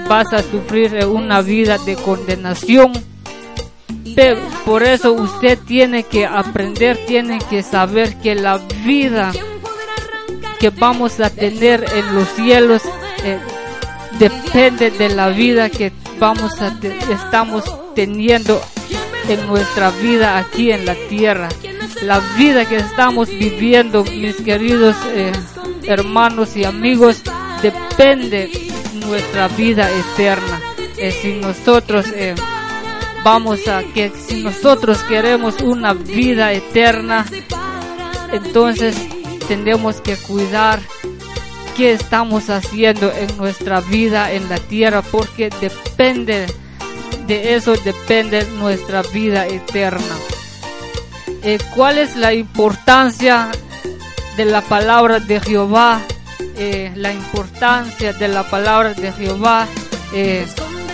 vas 0.00 0.32
a 0.32 0.42
sufrir 0.42 1.04
una 1.06 1.42
vida 1.42 1.78
de 1.78 1.96
condenación. 1.96 2.92
por 4.64 4.82
eso 4.82 5.12
usted 5.12 5.58
tiene 5.66 6.02
que 6.02 6.26
aprender, 6.26 6.98
tiene 7.06 7.38
que 7.50 7.62
saber 7.62 8.16
que 8.16 8.34
la 8.34 8.58
vida 8.84 9.32
que 10.58 10.70
vamos 10.70 11.20
a 11.20 11.30
tener 11.30 11.84
en 11.94 12.14
los 12.14 12.28
cielos 12.30 12.82
eh, 13.24 13.38
depende 14.18 14.90
de 14.90 15.08
la 15.08 15.28
vida 15.28 15.68
que 15.70 15.92
vamos 16.18 16.60
a 16.60 16.72
estamos 17.10 17.64
teniendo 17.94 18.60
en 19.28 19.46
nuestra 19.46 19.90
vida 19.90 20.38
aquí 20.38 20.70
en 20.70 20.86
la 20.86 20.94
tierra. 21.08 21.48
La 22.02 22.20
vida 22.36 22.64
que 22.64 22.76
estamos 22.76 23.28
viviendo, 23.28 24.04
mis 24.04 24.36
queridos 24.36 24.96
eh, 25.14 25.32
hermanos 25.84 26.56
y 26.56 26.64
amigos, 26.64 27.22
depende 27.62 28.48
de 28.48 28.71
nuestra 29.06 29.48
vida 29.48 29.88
eterna. 29.90 30.60
Eh, 30.96 31.10
si 31.10 31.34
nosotros 31.34 32.06
vamos 33.24 33.66
a 33.68 33.82
que 33.82 34.10
si 34.10 34.42
nosotros 34.42 34.98
queremos 35.04 35.60
una 35.60 35.94
vida 35.94 36.52
eterna, 36.52 37.26
entonces 38.32 38.96
tenemos 39.48 40.00
que 40.00 40.16
cuidar 40.16 40.80
qué 41.76 41.92
estamos 41.92 42.50
haciendo 42.50 43.12
en 43.12 43.36
nuestra 43.36 43.80
vida 43.80 44.32
en 44.32 44.48
la 44.48 44.58
tierra 44.58 45.02
porque 45.02 45.50
depende 45.60 46.46
de 47.26 47.54
eso 47.54 47.74
depende 47.76 48.44
nuestra 48.58 49.02
vida 49.02 49.46
eterna. 49.46 50.16
Eh, 51.42 51.58
¿Cuál 51.74 51.98
es 51.98 52.16
la 52.16 52.32
importancia 52.32 53.50
de 54.36 54.44
la 54.44 54.60
palabra 54.60 55.18
de 55.18 55.40
Jehová? 55.40 56.00
Eh, 56.56 56.92
la 56.94 57.12
importancia 57.12 58.12
de 58.12 58.28
la 58.28 58.44
palabra 58.44 58.94
de 58.94 59.12
Jehová 59.12 59.66
eh, 60.14 60.46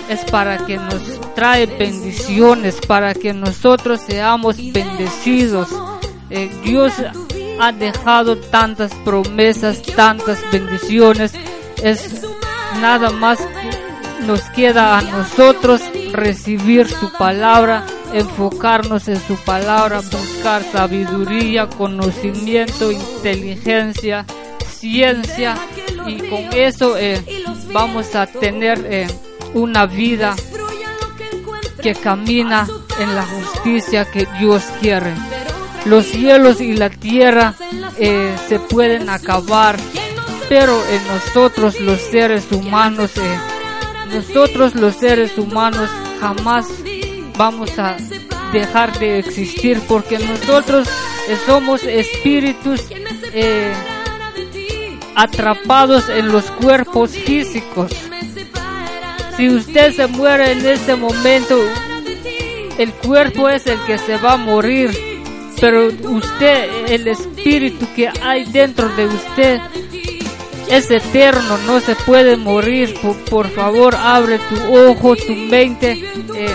es 0.09 0.25
para 0.31 0.59
que 0.59 0.77
nos 0.77 1.03
trae 1.35 1.67
bendiciones, 1.67 2.77
para 2.87 3.15
que 3.15 3.33
nosotros 3.33 4.01
seamos 4.07 4.57
bendecidos. 4.73 5.69
Dios 6.63 6.93
ha 7.61 7.73
dejado 7.73 8.37
tantas 8.37 8.95
promesas, 9.05 9.83
tantas 9.83 10.39
bendiciones. 10.53 11.33
Es 11.83 12.23
nada 12.81 13.11
más 13.11 13.39
nos 14.27 14.43
queda 14.51 14.99
a 14.99 15.03
nosotros 15.03 15.81
recibir 16.13 16.89
su 16.89 17.13
palabra, 17.13 17.85
enfocarnos 18.13 19.09
en 19.09 19.21
su 19.21 19.37
palabra, 19.37 20.01
buscar 20.01 20.63
sabiduría, 20.65 21.69
conocimiento, 21.69 22.91
inteligencia, 22.91 24.27
y 26.07 26.19
con 26.29 26.53
eso 26.53 26.97
eh, 26.97 27.23
vamos 27.73 28.15
a 28.15 28.27
tener 28.27 28.87
eh, 28.89 29.07
una 29.55 29.87
vida 29.87 30.37
que 31.83 31.95
camina 31.95 32.67
en 32.99 33.15
la 33.15 33.25
justicia 33.25 34.11
que 34.11 34.27
Dios 34.39 34.65
quiere. 34.81 35.15
Los 35.85 36.07
cielos 36.07 36.61
y 36.61 36.75
la 36.75 36.91
tierra 36.91 37.55
eh, 37.99 38.37
se 38.49 38.59
pueden 38.61 39.09
acabar, 39.09 39.77
pero 40.49 40.81
en 40.89 41.07
nosotros 41.07 41.81
los 41.81 42.01
seres 42.01 42.51
humanos, 42.53 43.13
nosotros 44.13 44.75
los 44.75 44.97
seres 44.97 45.39
humanos 45.39 45.89
jamás 46.21 46.67
vamos 47.37 47.79
a 47.79 47.97
dejar 48.53 48.99
de 48.99 49.19
existir 49.21 49.81
porque 49.87 50.19
nosotros 50.19 50.89
somos 51.47 51.85
espíritus 51.85 52.83
atrapados 55.19 56.09
en 56.09 56.29
los 56.29 56.45
cuerpos 56.45 57.11
físicos. 57.11 57.91
Si 59.37 59.49
usted 59.49 59.93
se 59.93 60.07
muere 60.07 60.53
en 60.53 60.65
este 60.65 60.95
momento, 60.95 61.59
el 62.79 62.93
cuerpo 62.93 63.49
es 63.49 63.67
el 63.67 63.79
que 63.85 63.99
se 63.99 64.17
va 64.19 64.35
a 64.35 64.37
morir, 64.37 64.91
pero 65.61 65.89
usted, 65.89 66.87
el 66.87 67.09
espíritu 67.09 67.85
que 67.97 68.09
hay 68.23 68.45
dentro 68.45 68.89
de 68.91 69.07
usted, 69.07 69.61
es 70.71 70.89
eterno, 70.89 71.59
no 71.67 71.81
se 71.81 71.97
puede 71.97 72.37
morir. 72.37 72.95
Por, 73.29 73.49
favor, 73.49 73.97
abre 73.97 74.39
tu 74.39 74.77
ojo, 74.77 75.17
tu 75.17 75.35
mente. 75.35 75.93
Eh, 76.37 76.55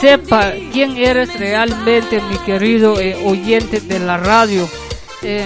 sepa 0.00 0.52
quién 0.72 0.96
eres 0.96 1.38
realmente, 1.38 2.22
mi 2.30 2.38
querido 2.38 2.98
eh, 2.98 3.14
oyente 3.26 3.80
de 3.80 3.98
la 3.98 4.16
radio. 4.16 4.66
Eh, 5.22 5.44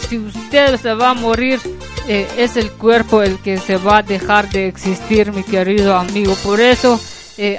si 0.00 0.18
usted 0.18 0.76
se 0.76 0.94
va 0.94 1.10
a 1.10 1.14
morir, 1.14 1.60
es 2.08 2.56
el 2.56 2.70
cuerpo 2.72 3.22
el 3.22 3.38
que 3.38 3.58
se 3.58 3.76
va 3.76 3.98
a 3.98 4.02
dejar 4.02 4.50
de 4.50 4.66
existir, 4.66 5.32
mi 5.32 5.44
querido 5.44 5.96
amigo. 5.96 6.34
Por 6.42 6.60
eso 6.60 7.00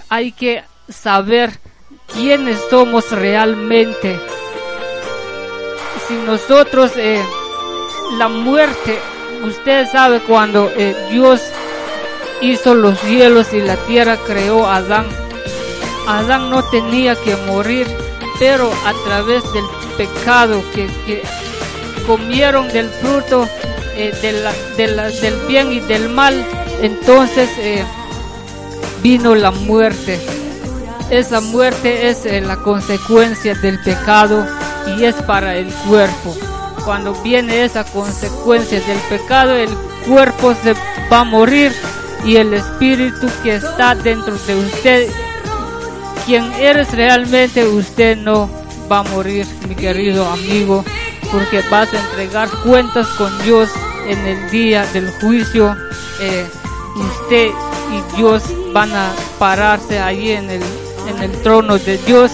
hay 0.09 0.31
que 0.33 0.63
saber 0.89 1.51
quiénes 2.13 2.59
somos 2.69 3.11
realmente. 3.11 4.19
Si 6.07 6.13
nosotros, 6.25 6.91
la 8.17 8.27
muerte 8.27 8.99
usted 9.43 9.87
sabe 9.89 10.19
cuando 10.19 10.69
eh, 10.75 10.95
Dios 11.09 11.41
hizo 12.41 12.75
los 12.75 12.99
cielos 12.99 13.53
y 13.53 13.61
la 13.61 13.75
tierra, 13.77 14.17
creó 14.17 14.65
a 14.65 14.77
Adán. 14.77 15.05
Adán 16.07 16.49
no 16.49 16.63
tenía 16.63 17.15
que 17.15 17.35
morir, 17.47 17.87
pero 18.39 18.71
a 18.85 18.93
través 19.05 19.43
del 19.53 19.65
pecado 19.97 20.63
que, 20.73 21.21
comieron 22.05 22.67
del 22.69 22.89
fruto 22.89 23.47
eh, 23.95 24.11
del 24.77 25.35
bien 25.47 25.71
y 25.71 25.79
del 25.79 26.09
mal, 26.09 26.45
entonces 26.81 27.49
eh, 27.59 27.83
vino 29.01 29.35
la 29.35 29.51
muerte. 29.51 30.19
Esa 31.09 31.41
muerte 31.41 32.09
es 32.09 32.25
la 32.45 32.55
consecuencia 32.57 33.53
del 33.55 33.79
pecado 33.79 34.45
y 34.95 35.03
es 35.03 35.15
para 35.15 35.55
el 35.55 35.67
cuerpo 35.87 36.35
cuando 36.83 37.13
viene 37.21 37.63
esa 37.63 37.83
consecuencia 37.83 38.79
del 38.81 38.97
pecado, 39.09 39.55
el 39.55 39.69
cuerpo 40.07 40.53
se 40.63 40.73
va 41.11 41.19
a 41.19 41.23
morir 41.23 41.71
y 42.25 42.35
el 42.35 42.53
espíritu 42.53 43.27
que 43.43 43.55
está 43.55 43.95
dentro 43.95 44.35
de 44.35 44.55
usted, 44.55 45.07
quien 46.25 46.51
eres 46.53 46.91
realmente, 46.91 47.67
usted 47.67 48.17
no 48.17 48.49
va 48.91 48.99
a 48.99 49.03
morir, 49.03 49.45
mi 49.67 49.75
querido 49.75 50.27
amigo, 50.27 50.83
porque 51.31 51.61
vas 51.69 51.93
a 51.93 51.99
entregar 51.99 52.49
cuentas 52.63 53.07
con 53.17 53.31
Dios 53.43 53.69
en 54.07 54.19
el 54.25 54.49
día 54.49 54.85
del 54.87 55.11
juicio. 55.11 55.75
Eh, 56.19 56.47
usted 56.95 57.49
y 57.91 58.17
Dios 58.17 58.43
van 58.73 58.91
a 58.93 59.11
pararse 59.39 59.99
allí 59.99 60.31
en 60.31 60.49
el, 60.49 60.63
en 61.07 61.23
el 61.23 61.31
trono 61.41 61.77
de 61.77 61.97
Dios 61.99 62.31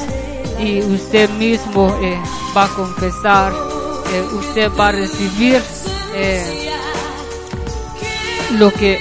y 0.59 0.81
usted 0.81 1.29
mismo 1.31 1.95
eh, 2.01 2.19
va 2.55 2.65
a 2.65 2.69
confesar 2.69 3.53
usted 4.33 4.71
va 4.77 4.89
a 4.89 4.91
recibir 4.91 5.61
eh, 6.15 6.69
lo 8.57 8.71
que 8.71 8.97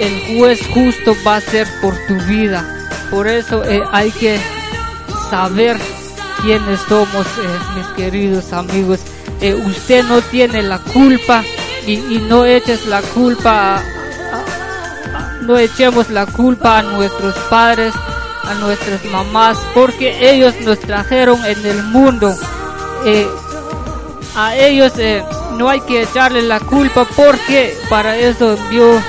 el 0.00 0.36
juez 0.36 0.60
justo 0.72 1.16
va 1.26 1.34
a 1.34 1.38
hacer 1.38 1.66
por 1.80 1.94
tu 2.06 2.14
vida. 2.26 2.64
Por 3.10 3.28
eso 3.28 3.64
eh, 3.64 3.82
hay 3.92 4.10
que 4.10 4.38
saber 5.30 5.78
quiénes 6.46 6.78
somos, 6.88 7.26
eh, 7.26 7.58
mis 7.74 7.86
queridos 7.96 8.52
amigos. 8.52 9.00
usted 9.66 10.04
no 10.04 10.20
tiene 10.22 10.62
la 10.62 10.78
culpa 10.78 11.42
y, 11.84 11.96
no 12.28 12.44
eches 12.44 12.86
la 12.86 13.02
culpa, 13.02 13.82
no 15.42 15.58
echemos 15.58 16.08
la 16.08 16.24
culpa 16.26 16.78
a 16.78 16.82
nuestros 16.82 17.34
padres, 17.50 17.92
a 18.44 18.54
nuestras 18.54 19.04
mamás, 19.06 19.58
porque 19.74 20.30
ellos 20.30 20.54
nos 20.64 20.78
trajeron 20.78 21.44
en 21.44 21.66
el 21.66 21.82
mundo 21.82 22.32
a 24.36 24.54
ellos 24.54 24.92
eh, 24.98 25.24
no 25.56 25.68
hay 25.68 25.80
que 25.80 26.02
echarle 26.02 26.42
la 26.42 26.60
culpa 26.60 27.06
porque 27.16 27.76
para 27.88 28.16
eso 28.16 28.56
envió 28.56 29.02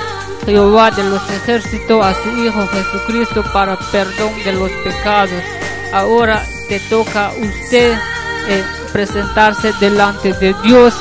Jehová 0.44 0.90
de 0.90 1.04
los 1.04 1.22
ejércitos 1.30 2.04
a 2.04 2.14
su 2.14 2.30
Hijo 2.30 2.66
Jesucristo 2.66 3.44
para 3.52 3.76
perdón 3.92 4.32
de 4.44 4.52
los 4.54 4.70
pecados. 4.82 5.42
Ahora 5.92 6.42
te 6.68 6.80
toca 6.90 7.28
a 7.28 7.32
usted 7.32 7.94
eh, 8.48 8.64
presentarse 8.92 9.72
delante 9.80 10.32
de 10.34 10.54
Dios 10.64 10.94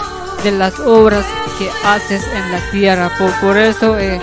de 0.44 0.52
las 0.52 0.80
obras 0.80 1.26
que 1.60 1.70
haces 1.84 2.24
en 2.28 2.52
la 2.52 2.72
tierra. 2.72 3.12
Por, 3.18 3.32
por 3.40 3.58
eso 3.58 3.98
eh, 3.98 4.20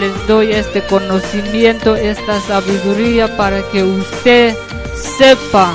les 0.00 0.26
doy 0.26 0.52
este 0.52 0.82
conocimiento, 0.82 1.96
esta 1.96 2.40
sabiduría 2.40 3.36
para 3.36 3.62
que 3.70 3.82
usted 3.82 4.56
sepa 5.18 5.74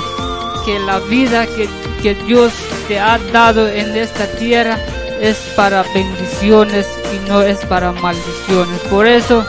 que 0.66 0.80
la 0.80 1.00
vida 1.00 1.46
que, 1.46 1.70
que 2.02 2.16
Dios 2.26 2.52
te 2.88 3.00
ha 3.00 3.18
dado 3.32 3.68
en 3.68 3.96
esta 3.96 4.28
tierra 4.38 4.78
es 5.22 5.38
para 5.56 5.84
bendiciones 5.94 6.88
y 7.14 7.30
no 7.30 7.42
es 7.42 7.60
para 7.66 7.92
maldiciones. 7.92 8.80
Por 8.90 9.08
eso 9.08 9.46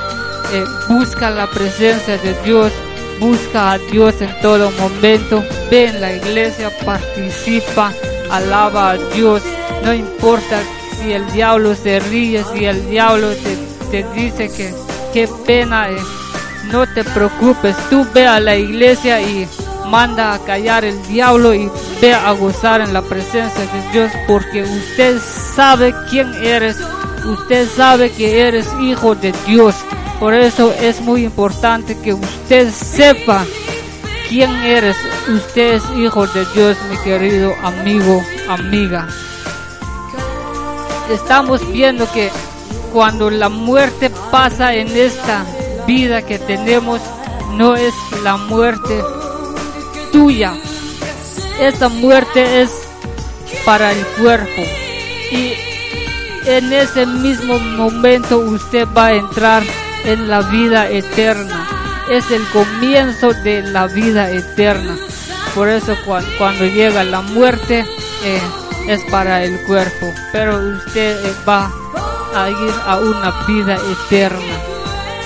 eh, 0.52 0.64
busca 0.88 1.30
la 1.30 1.48
presencia 1.48 2.18
de 2.18 2.34
Dios, 2.42 2.72
busca 3.20 3.72
a 3.72 3.78
Dios 3.78 4.20
en 4.20 4.34
todo 4.40 4.70
momento, 4.72 5.44
ve 5.70 5.86
en 5.88 6.00
la 6.00 6.12
iglesia, 6.16 6.70
participa, 6.84 7.92
alaba 8.30 8.90
a 8.90 8.96
Dios, 9.14 9.42
no 9.84 9.92
importa 9.92 10.60
si 10.98 11.12
el 11.12 11.30
diablo 11.32 11.74
se 11.74 12.00
ríe, 12.00 12.42
si 12.52 12.64
el 12.64 12.88
diablo 12.90 13.28
te, 13.90 14.04
dice 14.14 14.48
que 14.48 14.74
qué 15.12 15.28
pena, 15.46 15.88
es 15.88 16.02
no 16.70 16.86
te 16.86 17.02
preocupes, 17.02 17.76
tú 17.88 18.06
ve 18.14 18.26
a 18.26 18.38
la 18.38 18.56
iglesia 18.56 19.20
y 19.20 19.48
manda 19.88 20.34
a 20.34 20.38
callar 20.38 20.84
el 20.84 21.02
diablo 21.08 21.52
y 21.52 21.68
ve 22.00 22.14
a 22.14 22.30
gozar 22.32 22.80
en 22.80 22.92
la 22.92 23.02
presencia 23.02 23.60
de 23.60 23.90
Dios 23.92 24.12
porque 24.28 24.62
usted 24.62 25.18
sabe 25.18 25.92
quién 26.08 26.32
eres, 26.44 26.76
usted 27.24 27.68
sabe 27.68 28.10
que 28.12 28.40
eres 28.40 28.68
hijo 28.80 29.14
de 29.14 29.32
Dios. 29.46 29.74
Por 30.20 30.34
eso 30.34 30.74
es 30.74 31.00
muy 31.00 31.24
importante 31.24 31.98
que 31.98 32.12
usted 32.12 32.70
sepa 32.70 33.46
quién 34.28 34.50
eres. 34.56 34.94
Usted 35.26 35.76
es 35.76 35.82
hijo 35.96 36.26
de 36.26 36.44
Dios, 36.54 36.76
mi 36.90 36.96
querido 36.98 37.54
amigo, 37.62 38.22
amiga. 38.46 39.08
Estamos 41.10 41.66
viendo 41.72 42.06
que 42.12 42.30
cuando 42.92 43.30
la 43.30 43.48
muerte 43.48 44.10
pasa 44.30 44.74
en 44.74 44.94
esta 44.94 45.46
vida 45.86 46.20
que 46.20 46.38
tenemos, 46.38 47.00
no 47.54 47.74
es 47.74 47.94
la 48.22 48.36
muerte 48.36 49.02
tuya. 50.12 50.52
Esa 51.58 51.88
muerte 51.88 52.60
es 52.60 52.70
para 53.64 53.92
el 53.92 54.04
cuerpo. 54.20 54.62
Y 55.32 55.54
en 56.44 56.72
ese 56.74 57.06
mismo 57.06 57.58
momento 57.58 58.38
usted 58.38 58.86
va 58.94 59.06
a 59.06 59.14
entrar 59.14 59.62
en 60.04 60.28
la 60.28 60.40
vida 60.42 60.88
eterna. 60.88 61.68
Es 62.10 62.30
el 62.30 62.44
comienzo 62.48 63.32
de 63.32 63.62
la 63.62 63.86
vida 63.86 64.30
eterna. 64.30 64.96
Por 65.54 65.68
eso 65.68 65.96
cuando, 66.04 66.64
llega 66.64 67.04
la 67.04 67.20
muerte 67.20 67.84
eh, 68.24 68.40
es 68.88 69.02
para 69.10 69.44
el 69.44 69.60
cuerpo. 69.62 70.12
Pero 70.32 70.58
usted 70.58 71.24
eh, 71.24 71.34
va 71.48 71.70
a 72.34 72.50
ir 72.50 72.74
a 72.86 72.98
una 72.98 73.30
vida 73.46 73.76
eterna. 73.76 74.60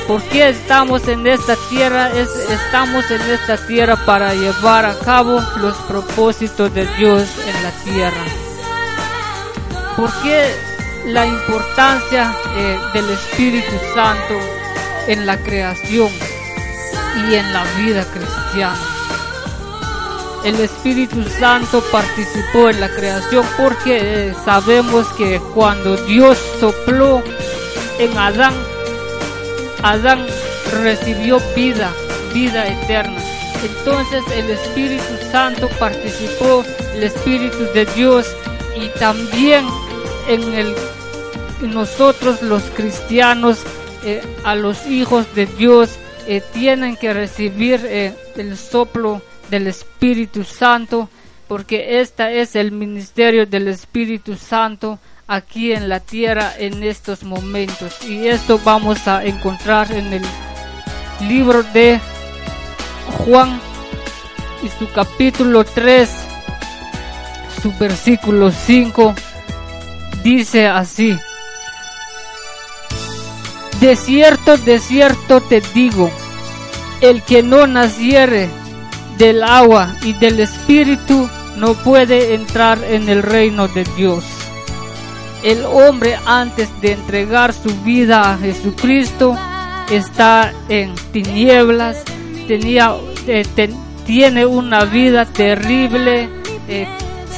¿Por 0.06 0.22
qué 0.24 0.50
estamos 0.50 1.08
en 1.08 1.26
esta 1.26 1.56
tierra? 1.70 2.10
Es, 2.10 2.28
estamos 2.50 3.10
en 3.10 3.22
esta 3.22 3.56
tierra 3.56 3.96
para 4.04 4.34
llevar 4.34 4.84
a 4.84 4.98
cabo 4.98 5.40
los 5.60 5.74
propósitos 5.88 6.74
de 6.74 6.86
Dios 6.98 7.26
en 7.46 7.62
la 7.62 7.70
tierra. 7.84 8.24
¿Por 9.96 10.12
qué 10.22 10.54
la 11.06 11.26
importancia 11.26 12.34
eh, 12.56 12.78
del 12.92 13.10
Espíritu 13.10 13.72
Santo 13.94 14.34
en 15.06 15.26
la 15.26 15.36
creación 15.38 16.10
y 17.28 17.34
en 17.34 17.52
la 17.52 17.64
vida 17.78 18.04
cristiana? 18.04 18.78
El 20.44 20.60
Espíritu 20.60 21.24
Santo 21.24 21.82
participó 21.90 22.68
en 22.68 22.78
la 22.80 22.90
creación 22.90 23.46
porque 23.56 24.28
eh, 24.28 24.34
sabemos 24.44 25.06
que 25.14 25.40
cuando 25.54 25.96
Dios 25.96 26.38
sopló 26.60 27.22
en 27.98 28.18
Adán, 28.18 28.52
Adán 29.82 30.26
recibió 30.82 31.40
vida, 31.56 31.90
vida 32.34 32.66
eterna. 32.68 33.20
Entonces 33.64 34.22
el 34.36 34.50
Espíritu 34.50 35.14
Santo 35.32 35.68
participó, 35.78 36.62
el 36.94 37.04
Espíritu 37.04 37.64
de 37.72 37.86
Dios 37.96 38.26
y 38.76 38.88
también 38.98 39.66
en 40.28 40.74
nosotros 41.72 42.42
los 42.42 42.62
cristianos, 42.76 43.60
eh, 44.04 44.22
a 44.44 44.54
los 44.54 44.86
hijos 44.86 45.34
de 45.34 45.46
Dios, 45.46 45.98
eh, 46.26 46.42
tienen 46.52 46.96
que 46.96 47.12
recibir 47.12 47.80
eh, 47.84 48.14
el 48.36 48.56
soplo 48.56 49.22
del 49.50 49.66
Espíritu 49.66 50.44
Santo, 50.44 51.08
porque 51.48 52.00
este 52.00 52.40
es 52.40 52.56
el 52.56 52.72
ministerio 52.72 53.46
del 53.46 53.68
Espíritu 53.68 54.36
Santo 54.36 54.98
aquí 55.26 55.72
en 55.72 55.88
la 55.88 56.00
tierra 56.00 56.52
en 56.58 56.82
estos 56.82 57.24
momentos. 57.24 58.02
Y 58.08 58.26
esto 58.26 58.60
vamos 58.64 59.06
a 59.08 59.24
encontrar 59.24 59.90
en 59.92 60.12
el 60.12 60.22
libro 61.28 61.62
de 61.62 62.00
Juan 63.18 63.60
y 64.62 64.68
su 64.68 64.90
capítulo 64.92 65.64
3, 65.64 66.10
su 67.62 67.72
versículo 67.78 68.50
5, 68.50 69.14
dice 70.22 70.66
así. 70.66 71.18
De 73.84 73.96
cierto, 73.96 74.56
de 74.56 74.78
cierto 74.78 75.42
te 75.42 75.60
digo, 75.74 76.10
el 77.02 77.20
que 77.20 77.42
no 77.42 77.66
naciere 77.66 78.48
del 79.18 79.42
agua 79.42 79.94
y 80.02 80.14
del 80.14 80.40
espíritu 80.40 81.28
no 81.58 81.74
puede 81.74 82.34
entrar 82.34 82.82
en 82.82 83.10
el 83.10 83.22
reino 83.22 83.68
de 83.68 83.84
Dios. 83.94 84.24
El 85.42 85.66
hombre 85.66 86.16
antes 86.24 86.70
de 86.80 86.92
entregar 86.92 87.52
su 87.52 87.68
vida 87.82 88.32
a 88.32 88.38
Jesucristo 88.38 89.36
está 89.90 90.54
en 90.70 90.94
tinieblas, 91.12 92.04
tenía, 92.48 92.94
eh, 93.26 93.44
tiene 94.06 94.46
una 94.46 94.86
vida 94.86 95.26
terrible, 95.26 96.30
eh, 96.68 96.88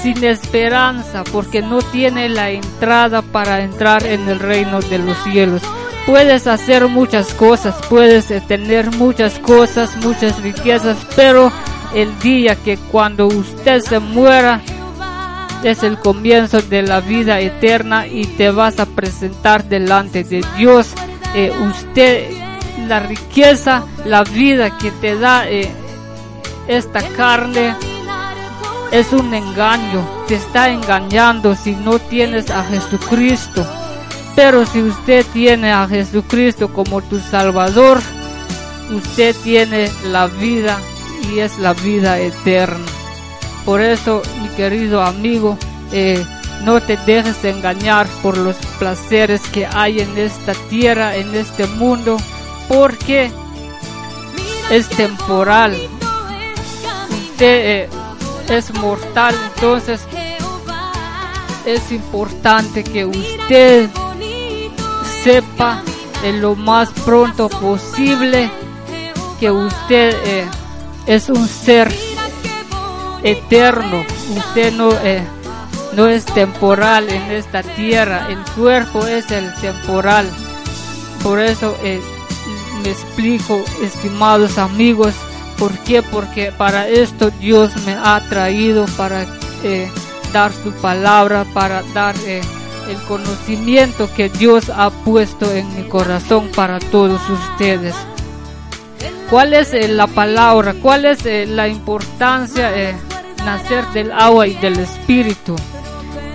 sin 0.00 0.22
esperanza, 0.22 1.24
porque 1.24 1.60
no 1.60 1.78
tiene 1.78 2.28
la 2.28 2.50
entrada 2.50 3.22
para 3.22 3.64
entrar 3.64 4.06
en 4.06 4.28
el 4.28 4.38
reino 4.38 4.80
de 4.80 4.98
los 4.98 5.16
cielos. 5.24 5.62
Puedes 6.06 6.46
hacer 6.46 6.86
muchas 6.86 7.34
cosas, 7.34 7.74
puedes 7.88 8.26
tener 8.46 8.92
muchas 8.92 9.40
cosas, 9.40 9.96
muchas 9.96 10.40
riquezas, 10.40 10.96
pero 11.16 11.50
el 11.94 12.16
día 12.20 12.54
que 12.54 12.76
cuando 12.76 13.26
usted 13.26 13.80
se 13.80 13.98
muera 13.98 14.60
es 15.64 15.82
el 15.82 15.98
comienzo 15.98 16.62
de 16.62 16.82
la 16.82 17.00
vida 17.00 17.40
eterna 17.40 18.06
y 18.06 18.24
te 18.24 18.52
vas 18.52 18.78
a 18.78 18.86
presentar 18.86 19.64
delante 19.64 20.22
de 20.22 20.44
Dios. 20.56 20.92
Eh, 21.34 21.52
usted, 21.60 22.30
la 22.86 23.00
riqueza, 23.00 23.84
la 24.04 24.22
vida 24.22 24.78
que 24.78 24.92
te 24.92 25.18
da 25.18 25.48
eh, 25.48 25.68
esta 26.68 27.02
carne 27.16 27.74
es 28.92 29.12
un 29.12 29.34
engaño, 29.34 30.08
te 30.28 30.36
está 30.36 30.70
engañando 30.70 31.56
si 31.56 31.72
no 31.72 31.98
tienes 31.98 32.50
a 32.50 32.62
Jesucristo. 32.64 33.66
Pero 34.36 34.66
si 34.66 34.82
usted 34.82 35.24
tiene 35.32 35.72
a 35.72 35.88
Jesucristo 35.88 36.70
como 36.72 37.00
tu 37.00 37.18
Salvador, 37.18 38.00
usted 38.90 39.34
tiene 39.42 39.90
la 40.04 40.26
vida 40.26 40.78
y 41.32 41.38
es 41.38 41.58
la 41.58 41.72
vida 41.72 42.20
eterna. 42.20 42.84
Por 43.64 43.80
eso, 43.80 44.20
mi 44.42 44.48
querido 44.50 45.02
amigo, 45.02 45.58
eh, 45.90 46.22
no 46.64 46.80
te 46.82 46.98
dejes 46.98 47.42
engañar 47.44 48.06
por 48.22 48.36
los 48.36 48.56
placeres 48.78 49.40
que 49.48 49.66
hay 49.66 50.00
en 50.00 50.18
esta 50.18 50.52
tierra, 50.68 51.16
en 51.16 51.34
este 51.34 51.66
mundo, 51.66 52.18
porque 52.68 53.30
es 54.70 54.88
temporal. 54.90 55.74
Usted 57.30 57.86
eh, 57.86 57.88
es 58.50 58.72
mortal, 58.74 59.34
entonces 59.54 60.02
es 61.64 61.90
importante 61.90 62.84
que 62.84 63.06
usted 63.06 63.88
sepa 65.26 65.82
lo 66.40 66.54
más 66.54 66.88
pronto 67.04 67.48
posible 67.48 68.48
que 69.40 69.50
usted 69.50 70.14
eh, 70.24 70.46
es 71.08 71.28
un 71.28 71.48
ser 71.48 71.92
eterno, 73.24 74.04
usted 74.36 74.72
no, 74.74 74.92
eh, 75.02 75.26
no 75.94 76.06
es 76.06 76.26
temporal 76.26 77.08
en 77.08 77.32
esta 77.32 77.64
tierra, 77.64 78.28
el 78.28 78.38
cuerpo 78.54 79.04
es 79.04 79.28
el 79.32 79.52
temporal. 79.54 80.30
Por 81.24 81.40
eso 81.40 81.76
eh, 81.82 82.00
me 82.84 82.90
explico, 82.90 83.64
estimados 83.82 84.58
amigos, 84.58 85.12
¿por 85.58 85.76
qué? 85.78 86.02
Porque 86.02 86.52
para 86.52 86.86
esto 86.86 87.32
Dios 87.40 87.76
me 87.84 87.94
ha 87.94 88.22
traído 88.28 88.86
para 88.96 89.26
dar 90.32 90.52
su 90.52 90.70
palabra, 90.74 91.44
para 91.52 91.82
dar 91.94 92.14
el 92.88 92.96
conocimiento 93.02 94.08
que 94.14 94.28
Dios 94.28 94.70
ha 94.74 94.90
puesto 94.90 95.50
en 95.52 95.74
mi 95.76 95.88
corazón 95.88 96.48
para 96.54 96.78
todos 96.78 97.20
ustedes. 97.28 97.94
¿Cuál 99.30 99.54
es 99.54 99.74
eh, 99.74 99.88
la 99.88 100.06
palabra? 100.06 100.74
¿Cuál 100.80 101.04
es 101.04 101.26
eh, 101.26 101.46
la 101.46 101.68
importancia 101.68 102.70
de 102.70 102.94
nacer 103.44 103.84
del 103.88 104.12
agua 104.12 104.46
y 104.46 104.54
del 104.54 104.78
espíritu? 104.78 105.56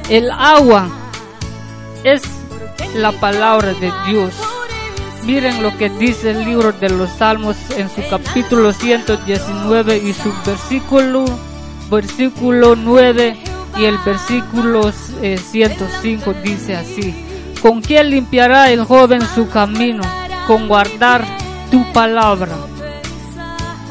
El 0.10 0.30
agua 0.30 0.90
es 2.04 2.22
la 2.96 3.14
palabra 3.14 3.74
de 3.74 3.92
Dios. 4.08 4.34
Miren 5.24 5.64
lo 5.64 5.78
que 5.78 5.90
dice 5.90 6.32
el 6.32 6.44
libro 6.44 6.72
de 6.74 6.90
los 6.90 7.10
Salmos 7.12 7.56
en 7.78 7.90
su 7.90 8.02
capítulo 8.10 8.74
119 8.74 9.98
y 9.98 10.14
su 10.14 10.34
versículo, 10.46 11.26
versículo 11.90 12.76
9 12.76 13.38
y 13.78 13.86
el 13.86 13.98
versículo 14.00 14.92
105 14.92 16.32
eh, 16.32 16.36
dice 16.44 16.76
así, 16.76 17.54
¿con 17.62 17.82
quién 17.82 18.10
limpiará 18.10 18.70
el 18.70 18.84
joven 18.84 19.22
su 19.34 19.50
camino? 19.50 20.04
Con 20.48 20.68
guardar 20.68 21.24
tu 21.70 21.84
palabra. 21.94 22.56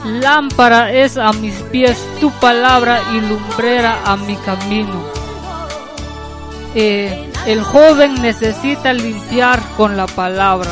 Lámpara 0.05 0.93
es 0.93 1.17
a 1.19 1.33
mis 1.33 1.55
pies 1.71 1.99
tu 2.21 2.31
palabra 2.33 3.01
y 3.13 3.21
lumbrera 3.21 4.01
a 4.05 4.17
mi 4.17 4.37
camino. 4.37 5.05
Eh, 6.75 7.31
el 7.47 7.63
joven 7.63 8.21
necesita 8.23 8.93
limpiar 8.93 9.61
con 9.77 9.97
la 9.97 10.07
palabra. 10.07 10.71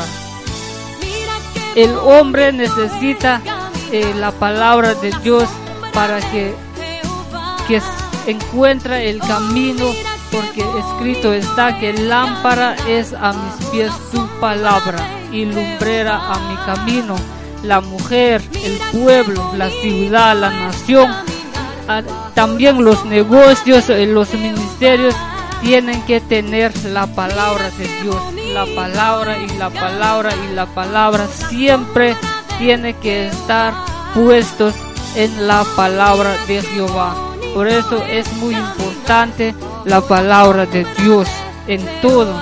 El 1.75 1.95
hombre 1.97 2.51
necesita 2.51 3.41
eh, 3.91 4.13
la 4.15 4.31
palabra 4.31 4.93
de 4.95 5.11
Dios 5.23 5.47
para 5.93 6.19
que, 6.19 6.55
que 7.67 7.81
encuentra 8.29 9.01
el 9.01 9.19
camino, 9.19 9.85
porque 10.31 10.63
escrito 10.79 11.33
está 11.33 11.79
que 11.79 11.93
lámpara 11.93 12.75
es 12.87 13.13
a 13.13 13.33
mis 13.33 13.67
pies 13.67 13.91
tu 14.11 14.25
palabra 14.39 14.97
y 15.31 15.45
lumbrera 15.45 16.33
a 16.33 16.39
mi 16.39 16.55
camino. 16.65 17.15
La 17.63 17.81
mujer, 17.81 18.41
el 18.63 18.77
pueblo, 18.99 19.51
la 19.55 19.69
ciudad, 19.69 20.35
la 20.35 20.49
nación, 20.49 21.11
también 22.35 22.83
los 22.83 23.03
negocios, 23.05 23.89
eh, 23.89 24.05
los 24.05 24.33
ministerios 24.33 25.15
tienen 25.61 26.01
que 26.03 26.21
tener 26.21 26.71
la 26.85 27.07
palabra 27.07 27.69
de 27.71 27.87
Dios. 28.01 28.15
La 28.53 28.65
palabra 28.75 29.37
y 29.37 29.57
la 29.57 29.69
palabra 29.69 30.31
y 30.35 30.53
la 30.53 30.65
palabra 30.67 31.27
siempre 31.27 32.15
tiene 32.57 32.93
que 32.93 33.27
estar 33.27 33.73
puestos 34.13 34.75
en 35.15 35.47
la 35.47 35.63
palabra 35.75 36.35
de 36.47 36.61
Jehová. 36.61 37.28
Por 37.53 37.67
eso 37.67 38.03
es 38.05 38.31
muy 38.33 38.55
importante 38.55 39.55
la 39.85 40.01
palabra 40.01 40.65
de 40.65 40.85
Dios 40.97 41.27
en 41.67 41.85
todo. 42.01 42.33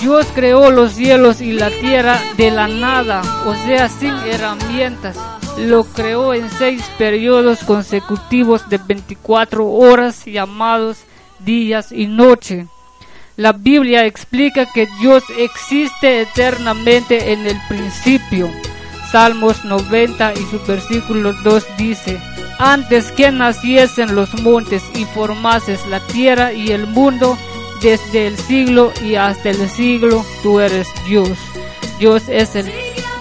Dios 0.00 0.26
creó 0.34 0.70
los 0.70 0.92
cielos 0.92 1.40
y 1.40 1.52
la 1.52 1.70
tierra 1.70 2.20
de 2.36 2.50
la 2.50 2.68
nada, 2.68 3.22
o 3.46 3.54
sea, 3.54 3.88
sin 3.88 4.14
herramientas. 4.26 5.16
Lo 5.58 5.84
creó 5.84 6.34
en 6.34 6.50
seis 6.50 6.82
periodos 6.98 7.60
consecutivos 7.64 8.68
de 8.68 8.78
24 8.78 9.66
horas 9.66 10.24
llamados 10.26 10.98
días 11.38 11.92
y 11.92 12.06
noche. 12.06 12.66
La 13.36 13.52
Biblia 13.52 14.04
explica 14.06 14.66
que 14.72 14.86
Dios 15.00 15.24
existe 15.38 16.22
eternamente 16.22 17.32
en 17.32 17.46
el 17.46 17.58
principio. 17.68 18.50
Salmos 19.10 19.64
90 19.64 20.32
y 20.34 20.46
su 20.50 20.58
versículo 20.66 21.32
2 21.42 21.66
dice, 21.78 22.20
antes 22.58 23.12
que 23.12 23.30
naciesen 23.30 24.14
los 24.14 24.34
montes 24.42 24.82
y 24.94 25.04
formases 25.04 25.86
la 25.86 26.00
tierra 26.00 26.52
y 26.52 26.72
el 26.72 26.86
mundo, 26.86 27.36
desde 27.82 28.26
el 28.26 28.38
siglo 28.38 28.92
y 29.02 29.16
hasta 29.16 29.50
el 29.50 29.68
siglo, 29.68 30.24
tú 30.42 30.60
eres 30.60 30.88
Dios. 31.06 31.36
Dios 31.98 32.24
es 32.28 32.56
el 32.56 32.70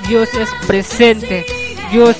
Dios 0.07 0.29
es 0.35 0.49
presente. 0.67 1.45
Dios 1.91 2.15